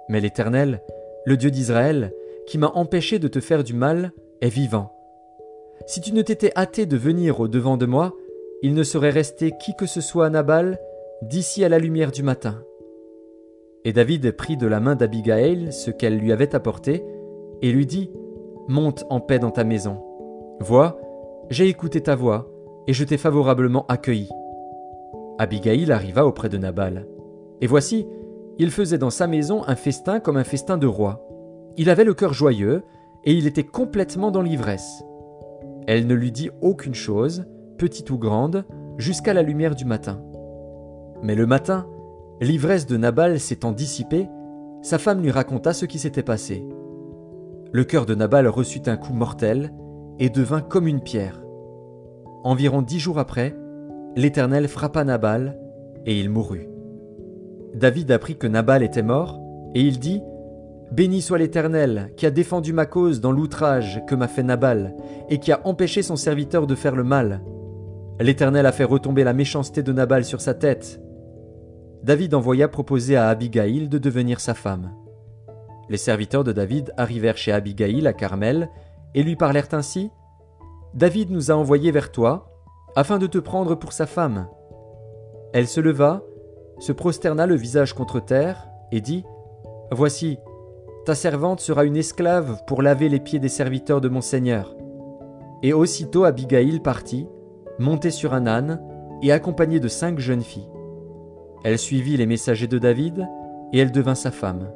Mais 0.09 0.21
l'Éternel, 0.21 0.83
le 1.26 1.37
Dieu 1.37 1.50
d'Israël, 1.50 2.12
qui 2.49 2.59
m'a 2.59 2.73
empêché 2.75 3.19
de 3.19 3.28
te 3.28 3.40
faire 3.40 3.62
du 3.62 3.75
mal, 3.75 4.12
est 4.40 4.49
vivant. 4.49 4.93
Si 5.87 6.00
tu 6.00 6.14
ne 6.14 6.23
t'étais 6.23 6.52
hâté 6.57 6.87
de 6.87 6.97
venir 6.97 7.40
au 7.40 7.47
devant 7.47 7.76
de 7.76 7.85
moi, 7.85 8.14
il 8.62 8.75
ne 8.75 8.83
serait 8.83 9.11
resté 9.11 9.52
qui 9.61 9.76
que 9.76 9.87
ce 9.87 10.00
soit 10.00 10.26
à 10.26 10.31
Nabal 10.31 10.78
d'ici 11.23 11.62
à 11.62 11.69
la 11.69 11.78
lumière 11.78 12.11
du 12.11 12.23
matin. 12.23 12.62
Et 13.85 13.93
David 13.93 14.33
prit 14.33 14.57
de 14.57 14.67
la 14.67 14.81
main 14.81 14.97
d'Abigail 14.97 15.73
ce 15.73 15.90
qu'elle 15.90 16.19
lui 16.19 16.33
avait 16.33 16.55
apporté, 16.55 17.05
et 17.61 17.71
lui 17.71 17.87
dit 17.87 18.11
Monte 18.67 19.05
en 19.11 19.21
paix 19.21 19.38
dans 19.38 19.50
ta 19.50 19.64
maison. 19.64 20.02
Vois, 20.61 20.99
j'ai 21.50 21.69
écouté 21.69 22.00
ta 22.00 22.17
voix, 22.17 22.50
et 22.87 22.95
je 22.95 23.05
t'ai 23.05 23.19
favorablement 23.19 23.85
accueilli. 23.88 24.31
Abigail 25.38 25.93
arriva 25.93 26.26
auprès 26.26 26.49
de 26.49 26.59
Nabal. 26.59 27.07
Et 27.61 27.67
voici, 27.67 28.07
il 28.59 28.71
faisait 28.71 28.99
dans 28.99 29.11
sa 29.11 29.26
maison 29.26 29.62
un 29.67 29.76
festin 29.76 30.19
comme 30.19 30.38
un 30.38 30.45
festin 30.45 30.78
de 30.78 30.87
roi. 30.87 31.28
Il 31.77 31.91
avait 31.91 32.05
le 32.05 32.15
cœur 32.15 32.33
joyeux, 32.33 32.83
et 33.25 33.33
il 33.33 33.47
était 33.47 33.65
complètement 33.65 34.31
dans 34.31 34.43
l'ivresse. 34.43 35.03
Elle 35.87 36.07
ne 36.07 36.15
lui 36.15 36.33
dit 36.33 36.51
aucune 36.61 36.95
chose, 36.95 37.45
petite 37.79 38.11
ou 38.11 38.19
grande, 38.19 38.65
jusqu'à 38.97 39.35
la 39.35 39.43
lumière 39.43 39.75
du 39.75 39.85
matin. 39.85 40.23
Mais 41.23 41.35
le 41.35 41.47
matin, 41.47 41.87
l'ivresse 42.41 42.87
de 42.87 42.97
Nabal 42.97 43.41
s'étant 43.41 43.73
dissipée, 43.73 44.29
sa 44.83 44.99
femme 44.99 45.23
lui 45.23 45.31
raconta 45.31 45.73
ce 45.73 45.87
qui 45.87 45.99
s'était 45.99 46.23
passé. 46.23 46.65
Le 47.73 47.85
cœur 47.85 48.07
de 48.07 48.15
Nabal 48.15 48.49
reçut 48.49 48.83
un 48.87 48.97
coup 48.97 49.13
mortel, 49.13 49.73
et 50.19 50.31
devint 50.31 50.63
comme 50.63 50.89
une 50.89 51.01
pierre. 51.01 51.43
Environ 52.45 52.83
dix 52.83 52.99
jours 52.99 53.19
après, 53.19 53.55
l'Éternel 54.17 54.69
frappa 54.69 55.05
Nabal, 55.05 55.59
et 56.07 56.19
il 56.19 56.31
mourut. 56.31 56.69
David 57.75 58.11
apprit 58.11 58.37
que 58.37 58.47
Nabal 58.47 58.83
était 58.83 59.03
mort, 59.03 59.41
et 59.75 59.83
il 59.83 59.99
dit 59.99 60.23
Béni 60.92 61.21
soit 61.21 61.38
l'Éternel, 61.38 62.12
qui 62.16 62.25
a 62.25 62.30
défendu 62.30 62.73
ma 62.73 62.87
cause 62.87 63.21
dans 63.21 63.33
l'outrage 63.33 64.02
que 64.07 64.14
m'a 64.14 64.28
fait 64.28 64.42
Nabal, 64.42 64.95
et 65.28 65.38
qui 65.38 65.52
a 65.52 65.61
empêché 65.64 66.02
son 66.02 66.16
serviteur 66.16 66.66
de 66.66 66.75
faire 66.75 66.97
le 66.97 67.04
mal. 67.04 67.42
L'Éternel 68.21 68.66
a 68.66 68.73
fait 68.73 68.85
retomber 68.85 69.23
la 69.23 69.35
méchanceté 69.35 69.83
de 69.83 69.92
Nabal 69.92 70.25
sur 70.25 70.40
sa 70.40 70.54
tête. 70.54 71.00
David 72.02 72.35
envoya 72.35 72.68
proposer 72.68 73.16
à 73.16 73.28
Abigail 73.28 73.88
de 73.88 73.99
devenir 73.99 74.40
sa 74.40 74.54
femme. 74.54 74.92
Les 75.88 75.97
serviteurs 75.97 76.45
de 76.45 76.52
David 76.52 76.92
arrivèrent 76.97 77.37
chez 77.37 77.52
Abigail 77.52 78.07
à 78.07 78.12
Carmel 78.12 78.71
et 79.14 79.23
lui 79.23 79.37
parlèrent 79.37 79.68
ainsi 79.73 80.11
David 80.95 81.30
nous 81.30 81.50
a 81.50 81.54
envoyés 81.54 81.90
vers 81.90 82.11
toi, 82.11 82.50
afin 82.97 83.18
de 83.18 83.26
te 83.26 83.38
prendre 83.38 83.75
pour 83.75 83.92
sa 83.92 84.07
femme. 84.07 84.49
Elle 85.52 85.68
se 85.68 85.80
leva, 85.80 86.23
se 86.78 86.92
prosterna 86.92 87.47
le 87.47 87.54
visage 87.54 87.92
contre 87.92 88.21
terre, 88.21 88.68
et 88.90 89.00
dit 89.00 89.25
Voici, 89.90 90.38
ta 91.09 91.15
servante 91.15 91.61
sera 91.61 91.87
une 91.87 91.97
esclave 91.97 92.65
pour 92.67 92.83
laver 92.83 93.09
les 93.09 93.19
pieds 93.19 93.38
des 93.38 93.49
serviteurs 93.49 94.03
de 94.03 94.11
mon 94.11 94.21
Seigneur. 94.21 94.77
Et 95.62 95.73
aussitôt 95.73 96.25
Abigail 96.25 96.81
partit, 96.81 97.27
montée 97.79 98.11
sur 98.11 98.35
un 98.35 98.47
âne, 98.47 98.79
et 99.23 99.33
accompagnée 99.33 99.81
de 99.81 99.88
cinq 99.88 100.19
jeunes 100.19 100.43
filles. 100.43 100.69
Elle 101.65 101.79
suivit 101.79 102.19
les 102.19 102.27
messagers 102.27 102.67
de 102.67 102.77
David, 102.77 103.27
et 103.73 103.79
elle 103.79 103.91
devint 103.91 104.15
sa 104.15 104.31
femme. 104.31 104.71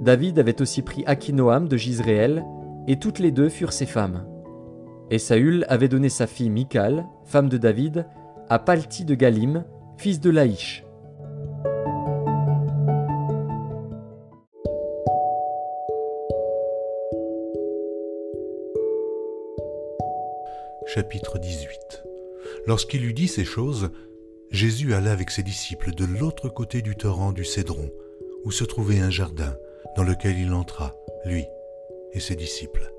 David 0.00 0.38
avait 0.38 0.62
aussi 0.62 0.82
pris 0.82 1.02
Akinoam 1.04 1.66
de 1.66 1.76
Gisréel, 1.76 2.44
et 2.86 3.00
toutes 3.00 3.18
les 3.18 3.32
deux 3.32 3.48
furent 3.48 3.72
ses 3.72 3.86
femmes. 3.86 4.24
Et 5.10 5.18
Saül 5.18 5.66
avait 5.68 5.88
donné 5.88 6.10
sa 6.10 6.28
fille 6.28 6.48
Michal, 6.48 7.06
femme 7.24 7.48
de 7.48 7.58
David, 7.58 8.06
à 8.48 8.60
Palti 8.60 9.04
de 9.04 9.16
Galim, 9.16 9.64
fils 9.96 10.20
de 10.20 10.30
Laïch. 10.30 10.83
Chapitre 20.94 21.40
18 21.40 22.04
Lorsqu'il 22.68 23.04
eut 23.04 23.14
dit 23.14 23.26
ces 23.26 23.44
choses, 23.44 23.90
Jésus 24.52 24.94
alla 24.94 25.10
avec 25.10 25.32
ses 25.32 25.42
disciples 25.42 25.92
de 25.92 26.04
l'autre 26.04 26.48
côté 26.48 26.82
du 26.82 26.94
torrent 26.94 27.32
du 27.32 27.44
Cédron, 27.44 27.90
où 28.44 28.52
se 28.52 28.62
trouvait 28.62 29.00
un 29.00 29.10
jardin, 29.10 29.56
dans 29.96 30.04
lequel 30.04 30.38
il 30.38 30.52
entra, 30.52 30.94
lui 31.24 31.46
et 32.12 32.20
ses 32.20 32.36
disciples. 32.36 32.92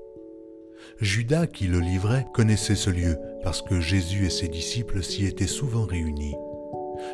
Judas 1.00 1.46
qui 1.46 1.68
le 1.68 1.80
livrait 1.80 2.26
connaissait 2.34 2.74
ce 2.74 2.90
lieu 2.90 3.16
parce 3.42 3.62
que 3.62 3.80
Jésus 3.80 4.26
et 4.26 4.30
ses 4.30 4.48
disciples 4.48 5.02
s'y 5.02 5.24
étaient 5.24 5.46
souvent 5.46 5.86
réunis. 5.86 6.36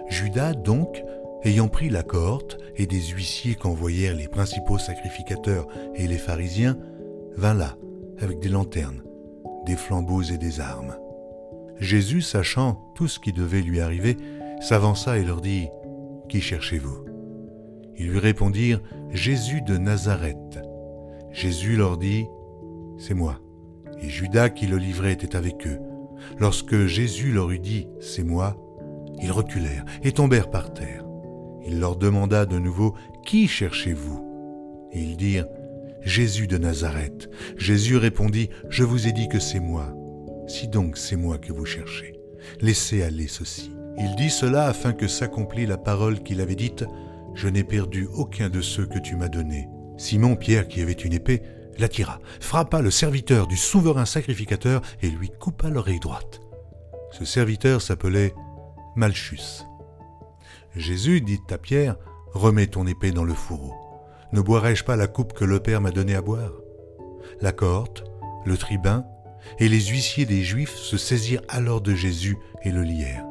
Judas 0.08 0.54
donc, 0.54 1.00
ayant 1.44 1.68
pris 1.68 1.90
la 1.90 2.02
cohorte 2.02 2.58
et 2.74 2.86
des 2.86 3.02
huissiers 3.02 3.54
qu'envoyèrent 3.54 4.16
les 4.16 4.26
principaux 4.26 4.78
sacrificateurs 4.78 5.68
et 5.94 6.08
les 6.08 6.18
pharisiens, 6.18 6.76
vint 7.36 7.54
là 7.54 7.78
avec 8.18 8.40
des 8.40 8.48
lanternes, 8.48 9.04
des 9.66 9.76
flambeaux 9.76 10.22
et 10.22 10.38
des 10.38 10.60
armes. 10.60 10.96
Jésus, 11.78 12.20
sachant 12.20 12.92
tout 12.94 13.08
ce 13.08 13.18
qui 13.18 13.32
devait 13.32 13.62
lui 13.62 13.80
arriver, 13.80 14.16
s'avança 14.60 15.18
et 15.18 15.24
leur 15.24 15.40
dit, 15.40 15.68
Qui 16.28 16.40
cherchez-vous? 16.40 17.04
Ils 17.96 18.10
lui 18.10 18.18
répondirent, 18.18 18.80
Jésus 19.10 19.62
de 19.62 19.76
Nazareth. 19.76 20.60
Jésus 21.30 21.76
leur 21.76 21.98
dit, 21.98 22.26
C'est 22.98 23.14
moi 23.14 23.38
et 24.02 24.08
Judas 24.08 24.50
qui 24.50 24.66
le 24.66 24.76
livrait 24.76 25.12
était 25.12 25.36
avec 25.36 25.66
eux. 25.66 25.78
Lorsque 26.38 26.86
Jésus 26.86 27.32
leur 27.32 27.50
eut 27.50 27.58
dit⁇ 27.58 27.88
C'est 28.02 28.24
moi⁇ 28.24 28.56
ils 29.22 29.30
reculèrent 29.30 29.84
et 30.02 30.12
tombèrent 30.12 30.50
par 30.50 30.72
terre. 30.72 31.04
Il 31.64 31.78
leur 31.78 31.96
demanda 31.96 32.44
de 32.46 32.58
nouveau⁇ 32.58 32.90
Qui 33.24 33.46
cherchez-vous?⁇ 33.46 34.16
Et 34.92 35.00
ils 35.00 35.16
dirent⁇ 35.16 35.44
Jésus 36.04 36.46
de 36.46 36.58
Nazareth. 36.58 37.30
Jésus 37.56 37.96
répondit⁇ 37.96 38.46
Je 38.68 38.84
vous 38.84 39.06
ai 39.06 39.12
dit 39.12 39.28
que 39.28 39.38
c'est 39.38 39.60
moi. 39.60 39.94
Si 40.48 40.68
donc 40.68 40.96
c'est 40.96 41.16
moi 41.16 41.38
que 41.38 41.52
vous 41.52 41.64
cherchez, 41.64 42.18
laissez 42.60 43.02
aller 43.02 43.28
ceci. 43.28 43.72
Il 43.98 44.16
dit 44.16 44.30
cela 44.30 44.66
afin 44.66 44.92
que 44.92 45.06
s'accomplît 45.06 45.66
la 45.66 45.78
parole 45.78 46.22
qu'il 46.22 46.40
avait 46.40 46.54
dite⁇ 46.54 46.82
Je 47.34 47.48
n'ai 47.48 47.64
perdu 47.64 48.08
aucun 48.12 48.48
de 48.48 48.60
ceux 48.60 48.86
que 48.86 48.98
tu 48.98 49.16
m'as 49.16 49.28
donnés. 49.28 49.68
Simon 49.96 50.34
Pierre, 50.34 50.66
qui 50.66 50.80
avait 50.80 50.92
une 50.92 51.12
épée, 51.12 51.42
l'attira, 51.78 52.18
frappa 52.40 52.82
le 52.82 52.90
serviteur 52.90 53.46
du 53.46 53.56
souverain 53.56 54.04
sacrificateur 54.04 54.82
et 55.02 55.08
lui 55.08 55.30
coupa 55.30 55.70
l'oreille 55.70 56.00
droite. 56.00 56.40
Ce 57.12 57.24
serviteur 57.24 57.80
s'appelait 57.80 58.34
Malchus. 58.96 59.64
Jésus 60.74 61.20
dit 61.20 61.40
à 61.50 61.58
Pierre, 61.58 61.96
Remets 62.32 62.66
ton 62.66 62.86
épée 62.86 63.12
dans 63.12 63.24
le 63.24 63.34
fourreau. 63.34 63.74
Ne 64.32 64.40
boirai-je 64.40 64.84
pas 64.84 64.96
la 64.96 65.06
coupe 65.06 65.32
que 65.32 65.44
le 65.44 65.60
Père 65.60 65.80
m'a 65.80 65.90
donnée 65.90 66.14
à 66.14 66.22
boire? 66.22 66.52
La 67.40 67.52
cohorte, 67.52 68.04
le 68.44 68.56
tribun 68.56 69.04
et 69.58 69.68
les 69.68 69.80
huissiers 69.80 70.26
des 70.26 70.42
Juifs 70.42 70.76
se 70.76 70.96
saisirent 70.96 71.42
alors 71.48 71.80
de 71.80 71.94
Jésus 71.94 72.36
et 72.62 72.70
le 72.70 72.82
lièrent. 72.82 73.26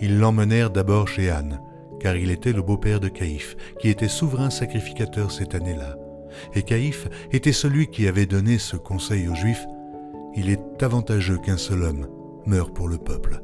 Ils 0.00 0.18
l'emmenèrent 0.18 0.70
d'abord 0.70 1.08
chez 1.08 1.30
Anne, 1.30 1.60
car 2.00 2.16
il 2.16 2.30
était 2.30 2.52
le 2.52 2.62
beau-père 2.62 3.00
de 3.00 3.08
Caïphe, 3.08 3.56
qui 3.78 3.88
était 3.88 4.08
souverain 4.08 4.50
sacrificateur 4.50 5.30
cette 5.30 5.54
année-là 5.54 5.96
et 6.54 6.62
Caïphe 6.62 7.08
était 7.32 7.52
celui 7.52 7.88
qui 7.88 8.06
avait 8.06 8.26
donné 8.26 8.58
ce 8.58 8.76
conseil 8.76 9.28
aux 9.28 9.34
Juifs, 9.34 9.66
il 10.34 10.50
est 10.50 10.82
avantageux 10.82 11.38
qu'un 11.38 11.56
seul 11.56 11.82
homme 11.82 12.06
meure 12.46 12.72
pour 12.72 12.88
le 12.88 12.98
peuple. 12.98 13.42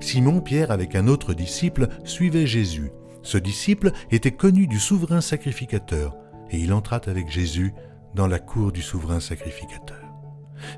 Simon 0.00 0.40
Pierre 0.40 0.70
avec 0.70 0.94
un 0.94 1.08
autre 1.08 1.34
disciple 1.34 1.88
suivait 2.04 2.46
Jésus. 2.46 2.92
Ce 3.22 3.38
disciple 3.38 3.92
était 4.10 4.32
connu 4.32 4.66
du 4.66 4.78
souverain 4.78 5.20
sacrificateur, 5.20 6.16
et 6.50 6.58
il 6.58 6.72
entra 6.72 7.00
avec 7.06 7.30
Jésus 7.30 7.72
dans 8.14 8.26
la 8.26 8.38
cour 8.38 8.72
du 8.72 8.82
souverain 8.82 9.20
sacrificateur. 9.20 10.02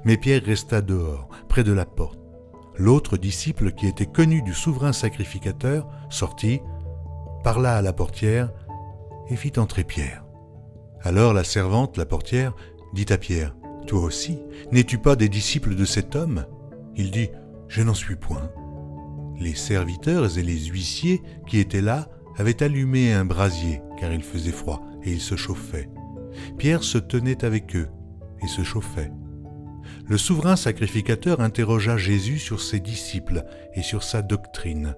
Mais 0.04 0.16
Pierre 0.16 0.42
resta 0.44 0.80
dehors, 0.80 1.28
près 1.48 1.64
de 1.64 1.72
la 1.72 1.84
porte. 1.84 2.18
L'autre 2.76 3.16
disciple 3.16 3.72
qui 3.72 3.86
était 3.86 4.06
connu 4.06 4.42
du 4.42 4.52
souverain 4.52 4.92
sacrificateur 4.92 5.88
sortit, 6.10 6.60
parla 7.42 7.76
à 7.76 7.82
la 7.82 7.92
portière 7.92 8.50
et 9.28 9.36
fit 9.36 9.58
entrer 9.58 9.84
Pierre. 9.84 10.24
Alors 11.02 11.34
la 11.34 11.44
servante, 11.44 11.96
la 11.96 12.06
portière, 12.06 12.54
dit 12.94 13.06
à 13.10 13.18
Pierre, 13.18 13.54
Toi 13.86 14.00
aussi, 14.00 14.38
n'es-tu 14.72 14.98
pas 14.98 15.16
des 15.16 15.28
disciples 15.28 15.74
de 15.74 15.84
cet 15.84 16.16
homme? 16.16 16.46
Il 16.96 17.10
dit, 17.10 17.28
Je 17.68 17.82
n'en 17.82 17.94
suis 17.94 18.16
point. 18.16 18.50
Les 19.38 19.54
serviteurs 19.54 20.38
et 20.38 20.42
les 20.42 20.58
huissiers 20.66 21.22
qui 21.46 21.58
étaient 21.58 21.80
là 21.80 22.08
avaient 22.36 22.62
allumé 22.62 23.12
un 23.12 23.24
brasier, 23.24 23.80
car 23.98 24.12
il 24.12 24.22
faisait 24.22 24.52
froid, 24.52 24.82
et 25.02 25.12
il 25.12 25.20
se 25.20 25.36
chauffait. 25.36 25.88
Pierre 26.58 26.82
se 26.82 26.98
tenait 26.98 27.44
avec 27.44 27.76
eux, 27.76 27.88
et 28.42 28.46
se 28.46 28.62
chauffait. 28.62 29.10
Le 30.06 30.18
souverain 30.18 30.56
sacrificateur 30.56 31.40
interrogea 31.40 31.96
Jésus 31.96 32.38
sur 32.38 32.60
ses 32.60 32.80
disciples 32.80 33.44
et 33.74 33.82
sur 33.82 34.02
sa 34.02 34.22
doctrine. 34.22 34.96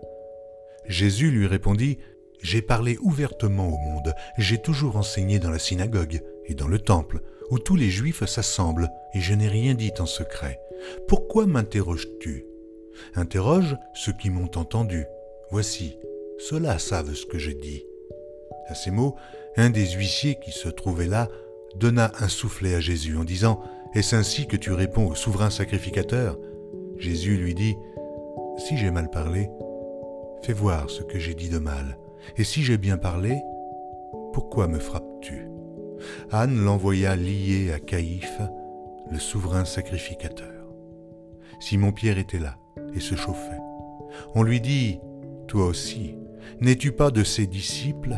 Jésus 0.88 1.30
lui 1.30 1.46
répondit, 1.46 1.98
j'ai 2.42 2.62
parlé 2.62 2.98
ouvertement 3.00 3.68
au 3.68 3.78
monde, 3.78 4.14
j'ai 4.38 4.58
toujours 4.58 4.96
enseigné 4.96 5.38
dans 5.38 5.50
la 5.50 5.58
synagogue 5.58 6.20
et 6.46 6.54
dans 6.54 6.68
le 6.68 6.78
temple, 6.78 7.20
où 7.50 7.58
tous 7.58 7.76
les 7.76 7.90
juifs 7.90 8.24
s'assemblent, 8.24 8.90
et 9.14 9.20
je 9.20 9.34
n'ai 9.34 9.48
rien 9.48 9.74
dit 9.74 9.92
en 9.98 10.06
secret. 10.06 10.60
Pourquoi 11.08 11.46
m'interroges-tu? 11.46 12.44
Interroge 13.14 13.76
ceux 13.94 14.12
qui 14.12 14.30
m'ont 14.30 14.50
entendu. 14.56 15.04
Voici, 15.50 15.96
ceux-là 16.38 16.78
savent 16.78 17.14
ce 17.14 17.26
que 17.26 17.38
je 17.38 17.50
dis. 17.50 17.84
À 18.68 18.74
ces 18.74 18.90
mots, 18.90 19.16
un 19.56 19.70
des 19.70 19.92
huissiers 19.92 20.38
qui 20.44 20.52
se 20.52 20.68
trouvait 20.68 21.06
là 21.06 21.28
donna 21.76 22.12
un 22.20 22.28
soufflet 22.28 22.74
à 22.74 22.80
Jésus 22.80 23.16
en 23.16 23.24
disant 23.24 23.60
Est-ce 23.94 24.16
ainsi 24.16 24.46
que 24.46 24.56
tu 24.56 24.72
réponds 24.72 25.06
au 25.06 25.14
souverain 25.14 25.50
sacrificateur? 25.50 26.38
Jésus 26.98 27.36
lui 27.36 27.54
dit 27.54 27.76
Si 28.58 28.76
j'ai 28.76 28.90
mal 28.90 29.10
parlé, 29.10 29.48
fais 30.42 30.52
voir 30.52 30.90
ce 30.90 31.02
que 31.02 31.18
j'ai 31.18 31.34
dit 31.34 31.48
de 31.48 31.58
mal. 31.58 31.98
Et 32.36 32.44
si 32.44 32.62
j'ai 32.62 32.78
bien 32.78 32.98
parlé, 32.98 33.40
pourquoi 34.32 34.68
me 34.68 34.78
frappes-tu? 34.78 35.48
Anne 36.30 36.62
l'envoya 36.64 37.16
lié 37.16 37.72
à 37.72 37.78
Caïphe, 37.78 38.40
le 39.10 39.18
souverain 39.18 39.64
sacrificateur. 39.64 40.52
Simon-Pierre 41.60 42.18
était 42.18 42.38
là 42.38 42.56
et 42.94 43.00
se 43.00 43.14
chauffait. 43.14 43.60
On 44.34 44.42
lui 44.42 44.60
dit, 44.60 45.00
Toi 45.46 45.66
aussi, 45.66 46.16
n'es-tu 46.60 46.92
pas 46.92 47.10
de 47.10 47.24
ses 47.24 47.46
disciples? 47.46 48.16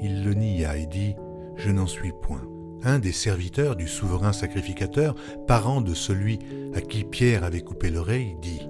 Il 0.00 0.24
le 0.24 0.34
nia 0.34 0.76
et 0.76 0.86
dit, 0.86 1.16
Je 1.56 1.70
n'en 1.70 1.86
suis 1.86 2.12
point. 2.22 2.42
Un 2.84 3.00
des 3.00 3.12
serviteurs 3.12 3.74
du 3.74 3.88
souverain 3.88 4.32
sacrificateur, 4.32 5.14
parent 5.46 5.80
de 5.80 5.94
celui 5.94 6.38
à 6.74 6.80
qui 6.80 7.04
Pierre 7.04 7.44
avait 7.44 7.62
coupé 7.62 7.90
l'oreille, 7.90 8.36
dit, 8.40 8.68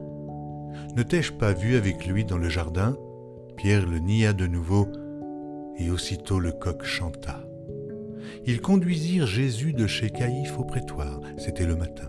Ne 0.96 1.02
t'ai-je 1.02 1.32
pas 1.32 1.52
vu 1.52 1.76
avec 1.76 2.06
lui 2.06 2.24
dans 2.24 2.38
le 2.38 2.48
jardin? 2.48 2.96
Pierre 3.56 3.86
le 3.86 3.98
nia 3.98 4.32
de 4.32 4.46
nouveau, 4.46 4.88
et 5.76 5.90
aussitôt 5.90 6.40
le 6.40 6.52
coq 6.52 6.84
chanta. 6.84 7.40
Ils 8.46 8.60
conduisirent 8.60 9.26
Jésus 9.26 9.72
de 9.72 9.86
chez 9.86 10.10
Caïphe 10.10 10.58
au 10.58 10.64
prétoire, 10.64 11.20
c'était 11.36 11.66
le 11.66 11.76
matin. 11.76 12.08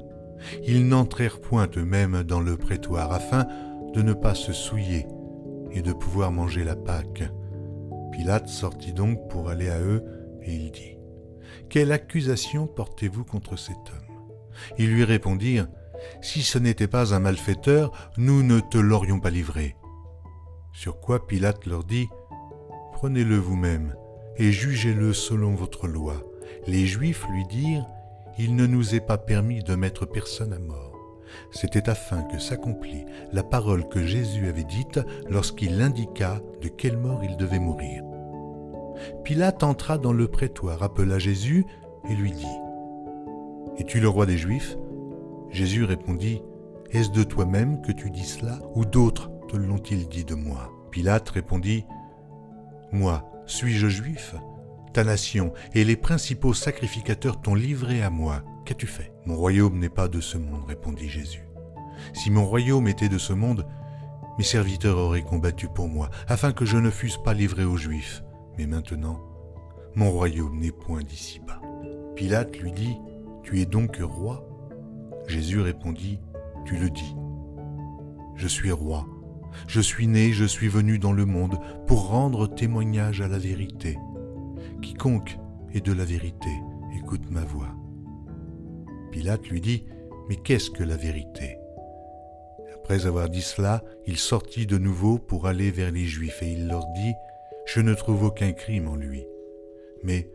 Ils 0.65 0.87
n'entrèrent 0.87 1.41
point 1.41 1.67
eux-mêmes 1.75 2.23
dans 2.23 2.39
le 2.39 2.55
prétoire 2.55 3.11
afin 3.11 3.45
de 3.93 4.01
ne 4.01 4.13
pas 4.13 4.35
se 4.35 4.53
souiller 4.53 5.05
et 5.71 5.81
de 5.81 5.93
pouvoir 5.93 6.31
manger 6.31 6.63
la 6.63 6.75
Pâque. 6.75 7.23
Pilate 8.11 8.47
sortit 8.47 8.93
donc 8.93 9.29
pour 9.29 9.49
aller 9.49 9.69
à 9.69 9.79
eux 9.79 10.03
et 10.41 10.53
il 10.53 10.71
dit 10.71 10.97
Quelle 11.69 11.91
accusation 11.91 12.67
portez-vous 12.67 13.23
contre 13.23 13.57
cet 13.57 13.77
homme? 13.77 14.09
Ils 14.77 14.93
lui 14.93 15.03
répondirent 15.03 15.67
Si 16.21 16.41
ce 16.41 16.57
n'était 16.57 16.87
pas 16.87 17.13
un 17.13 17.19
malfaiteur, 17.19 18.11
nous 18.17 18.43
ne 18.43 18.59
te 18.59 18.77
l'aurions 18.77 19.19
pas 19.19 19.29
livré. 19.29 19.75
Sur 20.73 20.99
quoi 20.99 21.27
Pilate 21.27 21.65
leur 21.65 21.83
dit 21.83 22.07
Prenez-le 22.93 23.37
vous-même 23.37 23.95
et 24.37 24.51
jugez-le 24.51 25.13
selon 25.13 25.55
votre 25.55 25.87
loi. 25.87 26.23
Les 26.67 26.85
Juifs 26.85 27.25
lui 27.31 27.45
dirent 27.45 27.85
Il 28.37 28.55
ne 28.55 28.65
nous 28.65 28.95
est 28.95 29.05
pas 29.05 29.17
permis 29.17 29.63
de 29.63 29.75
mettre 29.75 30.05
personne 30.05 30.53
à 30.53 30.59
mort. 30.59 30.88
C'était 31.51 31.89
afin 31.89 32.23
que 32.23 32.39
s'accomplît 32.39 33.05
la 33.31 33.43
parole 33.43 33.87
que 33.87 34.05
Jésus 34.05 34.47
avait 34.47 34.63
dite 34.63 34.99
lorsqu'il 35.29 35.81
indiqua 35.81 36.41
de 36.61 36.67
quelle 36.67 36.97
mort 36.97 37.23
il 37.23 37.37
devait 37.37 37.59
mourir. 37.59 38.03
Pilate 39.23 39.63
entra 39.63 39.97
dans 39.97 40.13
le 40.13 40.27
prétoire, 40.27 40.83
appela 40.83 41.19
Jésus 41.19 41.65
et 42.09 42.15
lui 42.15 42.31
dit 42.31 42.45
Es-tu 43.77 43.99
le 43.99 44.09
roi 44.09 44.25
des 44.25 44.37
Juifs? 44.37 44.77
Jésus 45.49 45.83
répondit 45.83 46.41
Est-ce 46.91 47.11
de 47.11 47.23
toi-même 47.23 47.81
que 47.81 47.91
tu 47.91 48.09
dis 48.09 48.25
cela, 48.25 48.59
ou 48.75 48.85
d'autres 48.85 49.31
te 49.47 49.57
l'ont-ils 49.57 50.07
dit 50.07 50.25
de 50.25 50.35
moi? 50.35 50.71
Pilate 50.91 51.29
répondit 51.29 51.85
Moi, 52.91 53.23
suis-je 53.45 53.87
juif? 53.87 54.35
Ta 54.93 55.03
nation 55.03 55.53
et 55.73 55.83
les 55.83 55.95
principaux 55.95 56.53
sacrificateurs 56.53 57.41
t'ont 57.41 57.55
livré 57.55 58.01
à 58.01 58.09
moi. 58.09 58.43
Qu'as-tu 58.69 58.85
fait? 58.85 59.11
Mon 59.25 59.35
royaume 59.35 59.79
n'est 59.79 59.89
pas 59.89 60.07
de 60.07 60.21
ce 60.21 60.37
monde, 60.37 60.63
répondit 60.67 61.09
Jésus. 61.09 61.41
Si 62.13 62.29
mon 62.29 62.45
royaume 62.45 62.87
était 62.87 63.09
de 63.09 63.17
ce 63.17 63.33
monde, 63.33 63.65
mes 64.37 64.43
serviteurs 64.43 64.99
auraient 64.99 65.23
combattu 65.23 65.67
pour 65.67 65.87
moi, 65.87 66.11
afin 66.27 66.51
que 66.51 66.65
je 66.65 66.77
ne 66.77 66.91
fusse 66.91 67.17
pas 67.17 67.33
livré 67.33 67.63
aux 67.65 67.77
Juifs. 67.77 68.23
Mais 68.59 68.67
maintenant, 68.67 69.21
mon 69.95 70.11
royaume 70.11 70.59
n'est 70.59 70.71
point 70.71 71.01
d'ici-bas. 71.01 71.59
Pilate 72.15 72.59
lui 72.59 72.71
dit, 72.71 72.95
Tu 73.41 73.59
es 73.59 73.65
donc 73.65 73.97
roi? 74.03 74.47
Jésus 75.27 75.61
répondit, 75.61 76.19
Tu 76.65 76.77
le 76.77 76.91
dis. 76.91 77.15
Je 78.35 78.47
suis 78.47 78.71
roi. 78.71 79.07
Je 79.65 79.81
suis 79.81 80.05
né, 80.05 80.31
je 80.31 80.45
suis 80.45 80.67
venu 80.67 80.99
dans 80.99 81.13
le 81.13 81.25
monde 81.25 81.57
pour 81.87 82.09
rendre 82.09 82.45
témoignage 82.45 83.19
à 83.19 83.27
la 83.27 83.39
vérité. 83.39 83.97
Quiconque 84.83 85.39
est 85.73 85.83
de 85.83 85.91
la 85.91 86.05
vérité, 86.05 86.51
écoute 86.95 87.31
ma 87.31 87.43
voix. 87.43 87.78
Pilate 89.11 89.47
lui 89.47 89.61
dit, 89.61 89.85
Mais 90.27 90.35
qu'est-ce 90.35 90.69
que 90.69 90.83
la 90.83 90.97
vérité? 90.97 91.57
Après 92.75 93.05
avoir 93.05 93.29
dit 93.29 93.41
cela, 93.41 93.83
il 94.05 94.17
sortit 94.17 94.65
de 94.65 94.77
nouveau 94.77 95.17
pour 95.17 95.47
aller 95.47 95.71
vers 95.71 95.91
les 95.91 96.05
Juifs 96.05 96.41
et 96.41 96.51
il 96.53 96.67
leur 96.67 96.85
dit, 96.95 97.13
Je 97.65 97.81
ne 97.81 97.93
trouve 97.93 98.23
aucun 98.23 98.51
crime 98.51 98.87
en 98.87 98.95
lui. 98.95 99.25
Mais, 100.03 100.29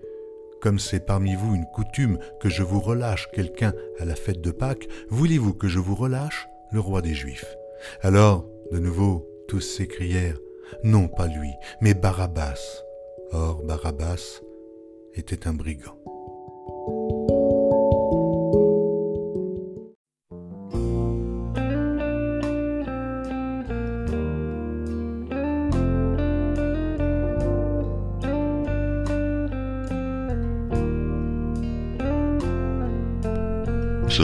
comme 0.60 0.78
c'est 0.78 1.04
parmi 1.04 1.34
vous 1.34 1.54
une 1.54 1.66
coutume 1.66 2.18
que 2.40 2.48
je 2.48 2.62
vous 2.62 2.80
relâche 2.80 3.28
quelqu'un 3.32 3.72
à 3.98 4.04
la 4.04 4.14
fête 4.14 4.40
de 4.40 4.50
Pâques, 4.50 4.88
voulez-vous 5.08 5.54
que 5.54 5.68
je 5.68 5.78
vous 5.78 5.94
relâche 5.94 6.48
le 6.70 6.80
roi 6.80 7.02
des 7.02 7.14
Juifs? 7.14 7.56
Alors, 8.02 8.46
de 8.72 8.78
nouveau, 8.78 9.28
tous 9.48 9.60
s'écrièrent, 9.60 10.38
Non 10.82 11.08
pas 11.08 11.26
lui, 11.26 11.50
mais 11.80 11.94
Barabbas. 11.94 12.82
Or, 13.32 13.62
Barabbas 13.64 14.40
était 15.14 15.46
un 15.46 15.54
brigand. 15.54 15.98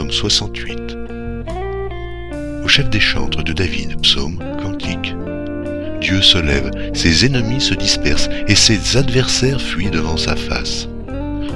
Psaume 0.01 0.11
68. 0.11 0.97
Au 2.63 2.67
chef 2.67 2.89
des 2.89 2.99
chantres 2.99 3.43
de 3.43 3.53
David, 3.53 4.01
psaume, 4.01 4.39
cantique. 4.59 5.13
Dieu 5.99 6.23
se 6.23 6.39
lève, 6.39 6.71
ses 6.95 7.27
ennemis 7.27 7.61
se 7.61 7.75
dispersent 7.75 8.29
et 8.47 8.55
ses 8.55 8.97
adversaires 8.97 9.61
fuient 9.61 9.91
devant 9.91 10.17
sa 10.17 10.35
face. 10.35 10.87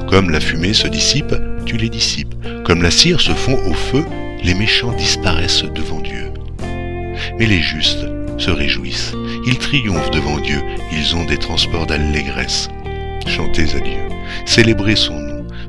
Comme 0.07 0.29
la 0.29 0.39
fumée 0.39 0.75
se 0.75 0.87
dissipe, 0.87 1.33
tu 1.65 1.77
les 1.77 1.89
dissipes. 1.89 2.35
Comme 2.63 2.83
la 2.83 2.91
cire 2.91 3.19
se 3.19 3.31
fond 3.31 3.57
au 3.65 3.73
feu, 3.73 4.05
les 4.43 4.53
méchants 4.53 4.93
disparaissent 4.93 5.65
devant 5.73 6.01
Dieu. 6.01 6.31
Mais 7.39 7.47
les 7.47 7.63
justes 7.63 8.05
se 8.37 8.51
réjouissent, 8.51 9.13
ils 9.47 9.57
triomphent 9.57 10.11
devant 10.11 10.37
Dieu, 10.37 10.61
ils 10.91 11.15
ont 11.15 11.25
des 11.25 11.37
transports 11.37 11.87
d'allégresse. 11.87 12.69
Chantez 13.25 13.75
à 13.75 13.79
Dieu, 13.79 14.01
célébrez 14.45 14.95
son 14.95 15.24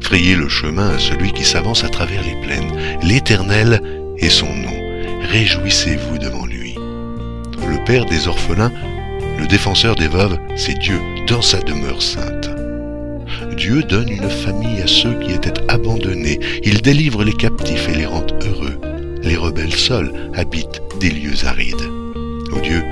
Frayez 0.07 0.37
le 0.37 0.49
chemin 0.49 0.91
à 0.91 1.01
celui 1.01 1.33
qui 1.33 1.45
s'avance 1.45 1.83
à 1.83 1.89
travers 1.89 2.23
les 2.23 2.41
plaines. 2.47 2.71
L'Éternel 3.03 3.83
est 4.19 4.29
son 4.29 4.47
nom. 4.47 4.79
Réjouissez-vous 5.33 6.19
devant 6.19 6.47
lui. 6.47 6.77
Le 7.69 7.85
Père 7.85 8.05
des 8.05 8.29
orphelins, 8.29 8.71
le 9.37 9.49
défenseur 9.49 9.97
des 9.97 10.07
veuves, 10.07 10.39
c'est 10.55 10.79
Dieu 10.79 11.01
dans 11.27 11.43
sa 11.43 11.59
demeure 11.59 12.01
sainte. 12.03 12.49
Dieu 13.57 13.83
donne 13.83 14.09
une 14.09 14.31
famille 14.31 14.81
à 14.81 14.87
ceux 14.87 15.15
qui 15.19 15.33
étaient 15.33 15.61
abandonnés. 15.67 16.39
Il 16.63 16.83
délivre 16.83 17.25
les 17.25 17.35
captifs 17.35 17.89
et 17.89 17.97
les 17.97 18.07
rend 18.07 18.27
heureux. 18.45 18.79
Les 19.25 19.37
rebelles 19.37 19.75
seuls 19.75 20.13
habitent 20.37 20.83
des 21.01 21.11
lieux 21.11 21.47
arides. 21.47 21.91
Ô 22.53 22.61
Dieu, 22.61 22.85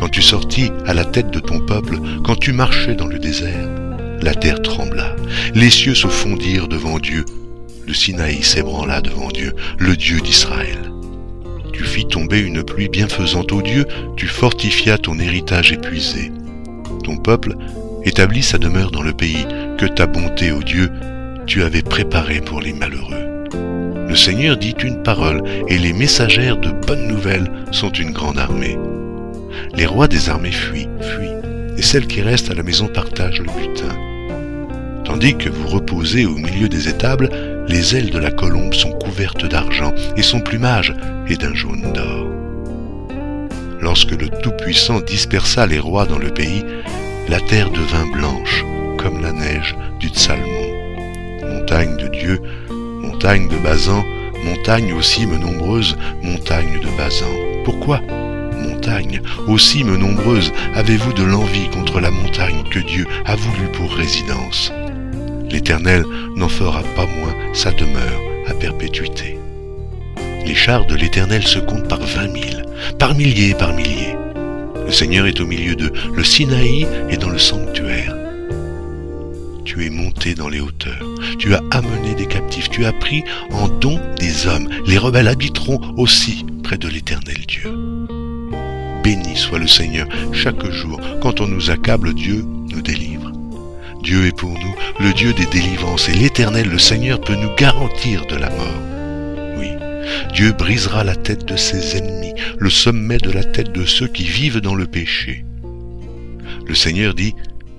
quand 0.00 0.08
tu 0.08 0.20
sortis 0.20 0.72
à 0.84 0.94
la 0.94 1.04
tête 1.04 1.30
de 1.30 1.38
ton 1.38 1.60
peuple, 1.60 1.96
quand 2.24 2.40
tu 2.40 2.52
marchais 2.52 2.96
dans 2.96 3.06
le 3.06 3.20
désert, 3.20 3.68
la 4.22 4.34
terre 4.34 4.62
trembla, 4.62 5.16
les 5.54 5.70
cieux 5.70 5.94
se 5.94 6.08
fondirent 6.08 6.68
devant 6.68 6.98
Dieu, 6.98 7.24
le 7.86 7.94
Sinaï 7.94 8.42
s'ébranla 8.42 9.00
devant 9.00 9.28
Dieu, 9.28 9.52
le 9.78 9.96
Dieu 9.96 10.20
d'Israël. 10.20 10.78
Tu 11.72 11.84
fis 11.84 12.06
tomber 12.06 12.40
une 12.40 12.62
pluie 12.62 12.88
bienfaisante 12.88 13.50
ô 13.52 13.62
Dieu, 13.62 13.86
tu 14.16 14.26
fortifias 14.26 14.98
ton 14.98 15.18
héritage 15.18 15.72
épuisé. 15.72 16.30
Ton 17.02 17.16
peuple 17.16 17.56
établit 18.04 18.42
sa 18.42 18.58
demeure 18.58 18.90
dans 18.90 19.02
le 19.02 19.12
pays 19.12 19.46
que 19.78 19.86
ta 19.86 20.06
bonté, 20.06 20.52
ô 20.52 20.62
Dieu, 20.62 20.90
tu 21.46 21.62
avais 21.64 21.82
préparé 21.82 22.40
pour 22.40 22.60
les 22.60 22.72
malheureux. 22.72 23.46
Le 24.08 24.14
Seigneur 24.14 24.56
dit 24.56 24.76
une 24.84 25.02
parole, 25.02 25.42
et 25.68 25.78
les 25.78 25.92
messagères 25.92 26.58
de 26.58 26.70
bonnes 26.86 27.08
nouvelles 27.08 27.50
sont 27.70 27.90
une 27.90 28.12
grande 28.12 28.38
armée. 28.38 28.78
Les 29.74 29.86
rois 29.86 30.08
des 30.08 30.28
armées 30.28 30.52
fuient, 30.52 30.88
fuient, 31.00 31.76
et 31.78 31.82
celles 31.82 32.06
qui 32.06 32.20
restent 32.20 32.50
à 32.50 32.54
la 32.54 32.62
maison 32.62 32.88
partagent 32.88 33.40
le 33.40 33.46
butin. 33.46 34.11
Tandis 35.12 35.36
que 35.36 35.50
vous 35.50 35.68
reposez 35.68 36.24
au 36.24 36.36
milieu 36.36 36.70
des 36.70 36.88
étables, 36.88 37.28
les 37.68 37.94
ailes 37.94 38.08
de 38.08 38.18
la 38.18 38.30
colombe 38.30 38.72
sont 38.72 38.92
couvertes 38.92 39.44
d'argent 39.44 39.92
et 40.16 40.22
son 40.22 40.40
plumage 40.40 40.94
est 41.28 41.38
d'un 41.38 41.52
jaune 41.52 41.92
d'or. 41.92 42.26
Lorsque 43.78 44.12
le 44.12 44.30
Tout-Puissant 44.30 45.02
dispersa 45.02 45.66
les 45.66 45.78
rois 45.78 46.06
dans 46.06 46.18
le 46.18 46.30
pays, 46.30 46.64
la 47.28 47.40
terre 47.40 47.70
devint 47.70 48.10
blanche 48.10 48.64
comme 48.96 49.20
la 49.20 49.32
neige 49.32 49.76
du 50.00 50.08
Tsalmon. 50.08 50.46
Montagne 51.46 51.98
de 51.98 52.08
Dieu, 52.08 52.40
montagne 52.70 53.48
de 53.48 53.58
Bazan, 53.58 54.02
montagne 54.46 54.94
aux 54.94 55.02
cimes 55.02 55.38
nombreuses, 55.38 55.94
montagne 56.22 56.80
de 56.80 56.88
Bazan. 56.96 57.36
Pourquoi 57.66 58.00
montagne, 58.62 59.20
aux 59.46 59.58
cimes 59.58 59.96
nombreuses, 59.96 60.52
avez-vous 60.74 61.12
de 61.12 61.22
l'envie 61.22 61.68
contre 61.68 62.00
la 62.00 62.10
montagne 62.10 62.62
que 62.70 62.78
Dieu 62.78 63.06
a 63.26 63.36
voulu 63.36 63.66
pour 63.72 63.92
résidence? 63.92 64.72
l'Éternel 65.52 66.04
n'en 66.34 66.48
fera 66.48 66.82
pas 66.96 67.06
moins 67.06 67.34
sa 67.52 67.70
demeure 67.70 68.20
à 68.48 68.54
perpétuité. 68.54 69.38
Les 70.46 70.54
chars 70.54 70.86
de 70.86 70.96
l'Éternel 70.96 71.42
se 71.42 71.58
comptent 71.58 71.88
par 71.88 72.00
vingt 72.00 72.28
mille, 72.28 72.64
par 72.98 73.14
milliers 73.14 73.50
et 73.50 73.54
par 73.54 73.74
milliers. 73.74 74.16
Le 74.86 74.90
Seigneur 74.90 75.26
est 75.26 75.40
au 75.40 75.46
milieu 75.46 75.76
d'eux, 75.76 75.92
le 76.14 76.24
Sinaï 76.24 76.86
est 77.10 77.18
dans 77.18 77.30
le 77.30 77.38
sanctuaire. 77.38 78.16
Tu 79.64 79.86
es 79.86 79.90
monté 79.90 80.34
dans 80.34 80.48
les 80.48 80.60
hauteurs, 80.60 81.06
tu 81.38 81.54
as 81.54 81.62
amené 81.70 82.14
des 82.16 82.26
captifs, 82.26 82.68
tu 82.68 82.84
as 82.84 82.92
pris 82.92 83.22
en 83.50 83.68
don 83.68 84.00
des 84.18 84.46
hommes. 84.46 84.68
Les 84.86 84.98
rebelles 84.98 85.28
habiteront 85.28 85.80
aussi 85.96 86.44
près 86.64 86.78
de 86.78 86.88
l'Éternel 86.88 87.38
Dieu. 87.46 87.70
Béni 89.04 89.36
soit 89.36 89.58
le 89.58 89.68
Seigneur 89.68 90.08
chaque 90.32 90.64
jour, 90.70 91.00
quand 91.20 91.40
on 91.40 91.46
nous 91.46 91.70
accable, 91.70 92.14
Dieu 92.14 92.44
nous 92.70 92.82
délivre. 92.82 93.11
Dieu 94.02 94.26
est 94.26 94.36
pour 94.36 94.50
nous 94.50 94.74
le 94.98 95.12
Dieu 95.12 95.32
des 95.32 95.46
délivrances 95.46 96.08
et 96.08 96.14
l'Éternel, 96.14 96.68
le 96.68 96.78
Seigneur, 96.78 97.20
peut 97.20 97.36
nous 97.36 97.54
garantir 97.54 98.26
de 98.26 98.34
la 98.34 98.50
mort. 98.50 98.82
Oui, 99.56 99.68
Dieu 100.34 100.52
brisera 100.52 101.04
la 101.04 101.14
tête 101.14 101.44
de 101.44 101.56
ses 101.56 101.96
ennemis, 101.96 102.34
le 102.58 102.68
sommet 102.68 103.18
de 103.18 103.30
la 103.30 103.44
tête 103.44 103.70
de 103.70 103.84
ceux 103.84 104.08
qui 104.08 104.24
vivent 104.24 104.60
dans 104.60 104.74
le 104.74 104.86
péché. 104.86 105.44
Le 106.66 106.74
Seigneur 106.74 107.14
dit, 107.14 107.34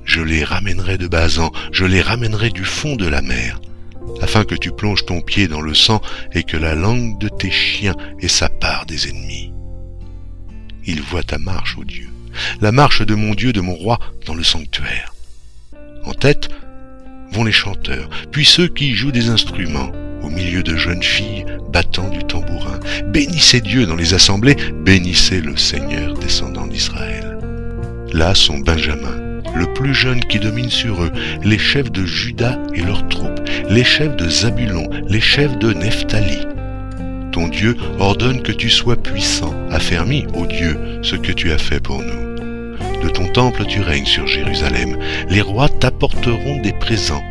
Je 0.05 0.21
les 0.21 0.45
ramènerai 0.45 0.97
de 0.97 1.07
Bazan, 1.07 1.51
je 1.73 1.83
les 1.83 2.01
ramènerai 2.01 2.51
du 2.51 2.63
fond 2.63 2.95
de 2.95 3.07
la 3.07 3.21
mer. 3.21 3.59
afin 4.21 4.45
que 4.45 4.55
tu 4.55 4.71
plonges 4.71 5.05
ton 5.05 5.21
pied 5.21 5.47
dans 5.47 5.61
le 5.61 5.73
sang 5.73 6.01
et 6.33 6.43
que 6.43 6.57
la 6.57 6.75
langue 6.75 7.19
de 7.19 7.27
tes 7.27 7.51
chiens 7.51 7.95
ait 8.21 8.27
sa 8.27 8.47
part 8.47 8.85
des 8.85 9.09
ennemis. 9.09 9.51
Il 10.85 11.01
voit 11.01 11.23
ta 11.23 11.37
marche, 11.37 11.77
ô 11.77 11.83
Dieu, 11.83 12.09
la 12.61 12.71
marche 12.71 13.01
de 13.01 13.15
mon 13.15 13.33
Dieu, 13.33 13.51
de 13.53 13.61
mon 13.61 13.75
roi, 13.75 13.99
dans 14.25 14.35
le 14.35 14.43
sanctuaire. 14.43 15.12
En 16.05 16.13
tête 16.13 16.49
vont 17.31 17.43
les 17.43 17.51
chanteurs, 17.51 18.09
puis 18.31 18.45
ceux 18.45 18.67
qui 18.67 18.93
jouent 18.93 19.11
des 19.11 19.29
instruments, 19.29 19.91
au 20.21 20.29
milieu 20.29 20.63
de 20.63 20.75
jeunes 20.75 21.03
filles 21.03 21.45
battant 21.71 22.09
du 22.09 22.23
tambourin. 22.23 22.79
Bénissez 23.07 23.61
Dieu 23.61 23.85
dans 23.85 23.95
les 23.95 24.13
assemblées, 24.13 24.55
bénissez 24.85 25.41
le 25.41 25.57
Seigneur 25.57 26.13
descendant 26.13 26.67
d'Israël. 26.67 27.37
Là 28.13 28.35
sont 28.35 28.59
Benjamin, 28.59 29.41
le 29.55 29.73
plus 29.73 29.93
jeune 29.93 30.19
qui 30.21 30.39
domine 30.39 30.69
sur 30.69 31.03
eux, 31.03 31.11
les 31.43 31.57
chefs 31.57 31.91
de 31.91 32.05
Judas 32.05 32.59
et 32.73 32.81
leurs 32.81 33.07
troupes, 33.07 33.41
les 33.69 33.83
chefs 33.83 34.15
de 34.15 34.29
Zabulon, 34.29 34.89
les 35.07 35.21
chefs 35.21 35.57
de 35.57 35.73
Nephtali. 35.73 36.45
Ton 37.31 37.47
Dieu 37.47 37.75
ordonne 37.99 38.43
que 38.43 38.51
tu 38.51 38.69
sois 38.69 38.95
puissant, 38.95 39.53
affermis, 39.71 40.25
ô 40.35 40.45
Dieu, 40.45 40.77
ce 41.01 41.15
que 41.15 41.31
tu 41.31 41.51
as 41.51 41.57
fait 41.57 41.79
pour 41.79 42.01
nous. 42.01 42.22
De 43.03 43.09
ton 43.09 43.27
temple 43.27 43.65
tu 43.65 43.81
règnes 43.81 44.05
sur 44.05 44.25
Jérusalem, 44.27 44.97
les 45.27 45.41
rois 45.41 45.67
t'apporteront 45.67 46.61
des 46.61 46.71
présents. 46.71 47.23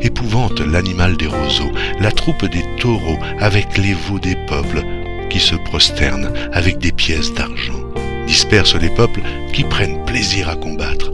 Épouvante 0.00 0.60
l'animal 0.60 1.16
des 1.16 1.26
roseaux, 1.26 1.72
la 1.98 2.12
troupe 2.12 2.44
des 2.44 2.64
taureaux 2.78 3.18
avec 3.40 3.78
les 3.78 3.94
veaux 3.94 4.20
des 4.20 4.36
peuples 4.46 4.84
qui 5.28 5.40
se 5.40 5.56
prosternent 5.56 6.32
avec 6.52 6.78
des 6.78 6.92
pièces 6.92 7.34
d'argent. 7.34 7.80
Disperse 8.28 8.76
les 8.76 8.90
peuples 8.90 9.22
qui 9.52 9.64
prennent 9.64 10.04
plaisir 10.04 10.48
à 10.48 10.54
combattre. 10.54 11.10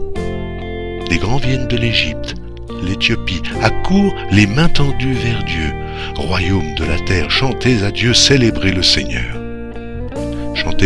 Les 1.09 1.17
grands 1.17 1.37
viennent 1.37 1.67
de 1.67 1.77
l'Égypte, 1.77 2.35
l'Éthiopie, 2.83 3.41
accourent 3.63 4.15
les 4.31 4.45
mains 4.45 4.69
tendues 4.69 5.13
vers 5.13 5.43
Dieu. 5.45 5.73
Royaume 6.15 6.75
de 6.75 6.85
la 6.85 6.99
terre, 6.99 7.31
chantez 7.31 7.83
à 7.83 7.89
Dieu, 7.89 8.13
célébrez 8.13 8.71
le 8.71 8.83
Seigneur. 8.83 9.42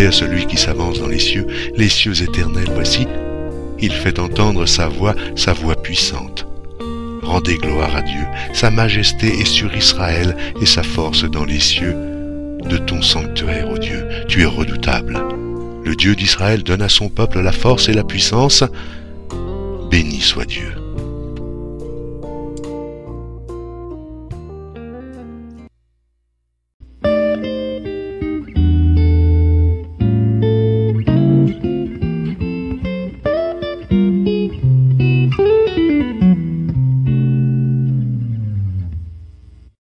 À 0.06 0.12
celui 0.12 0.46
qui 0.46 0.58
s'avance 0.58 1.00
dans 1.00 1.08
les 1.08 1.18
cieux, 1.18 1.48
les 1.76 1.90
cieux 1.90 2.22
éternels, 2.22 2.70
voici, 2.72 3.08
il 3.80 3.92
fait 3.92 4.20
entendre 4.20 4.68
sa 4.68 4.88
voix, 4.88 5.16
sa 5.36 5.54
voix 5.54 5.76
puissante. 5.76 6.46
Rendez 7.24 7.58
gloire 7.58 7.96
à 7.96 8.04
Dieu, 8.04 8.24
sa 8.54 8.70
majesté 8.70 9.28
est 9.28 9.46
sur 9.46 9.76
Israël 9.76 10.38
et 10.62 10.68
sa 10.68 10.84
force 10.84 11.24
dans 11.24 11.46
les 11.46 11.60
cieux. 11.60 11.96
De 12.64 12.78
ton 12.78 13.02
sanctuaire, 13.02 13.70
ô 13.72 13.80
Dieu, 13.80 14.08
tu 14.28 14.44
es 14.44 14.46
redoutable. 14.46 15.20
Le 15.84 15.96
Dieu 15.96 16.16
d'Israël 16.16 16.64
donne 16.64 16.84
à 16.84 16.90
son 16.90 17.10
peuple 17.10 17.42
la 17.42 17.52
force 17.52 17.90
et 17.90 17.94
la 17.94 18.04
puissance. 18.04 18.64
Béni 19.90 20.22
soit 20.22 20.46
Dieu. 20.46 20.87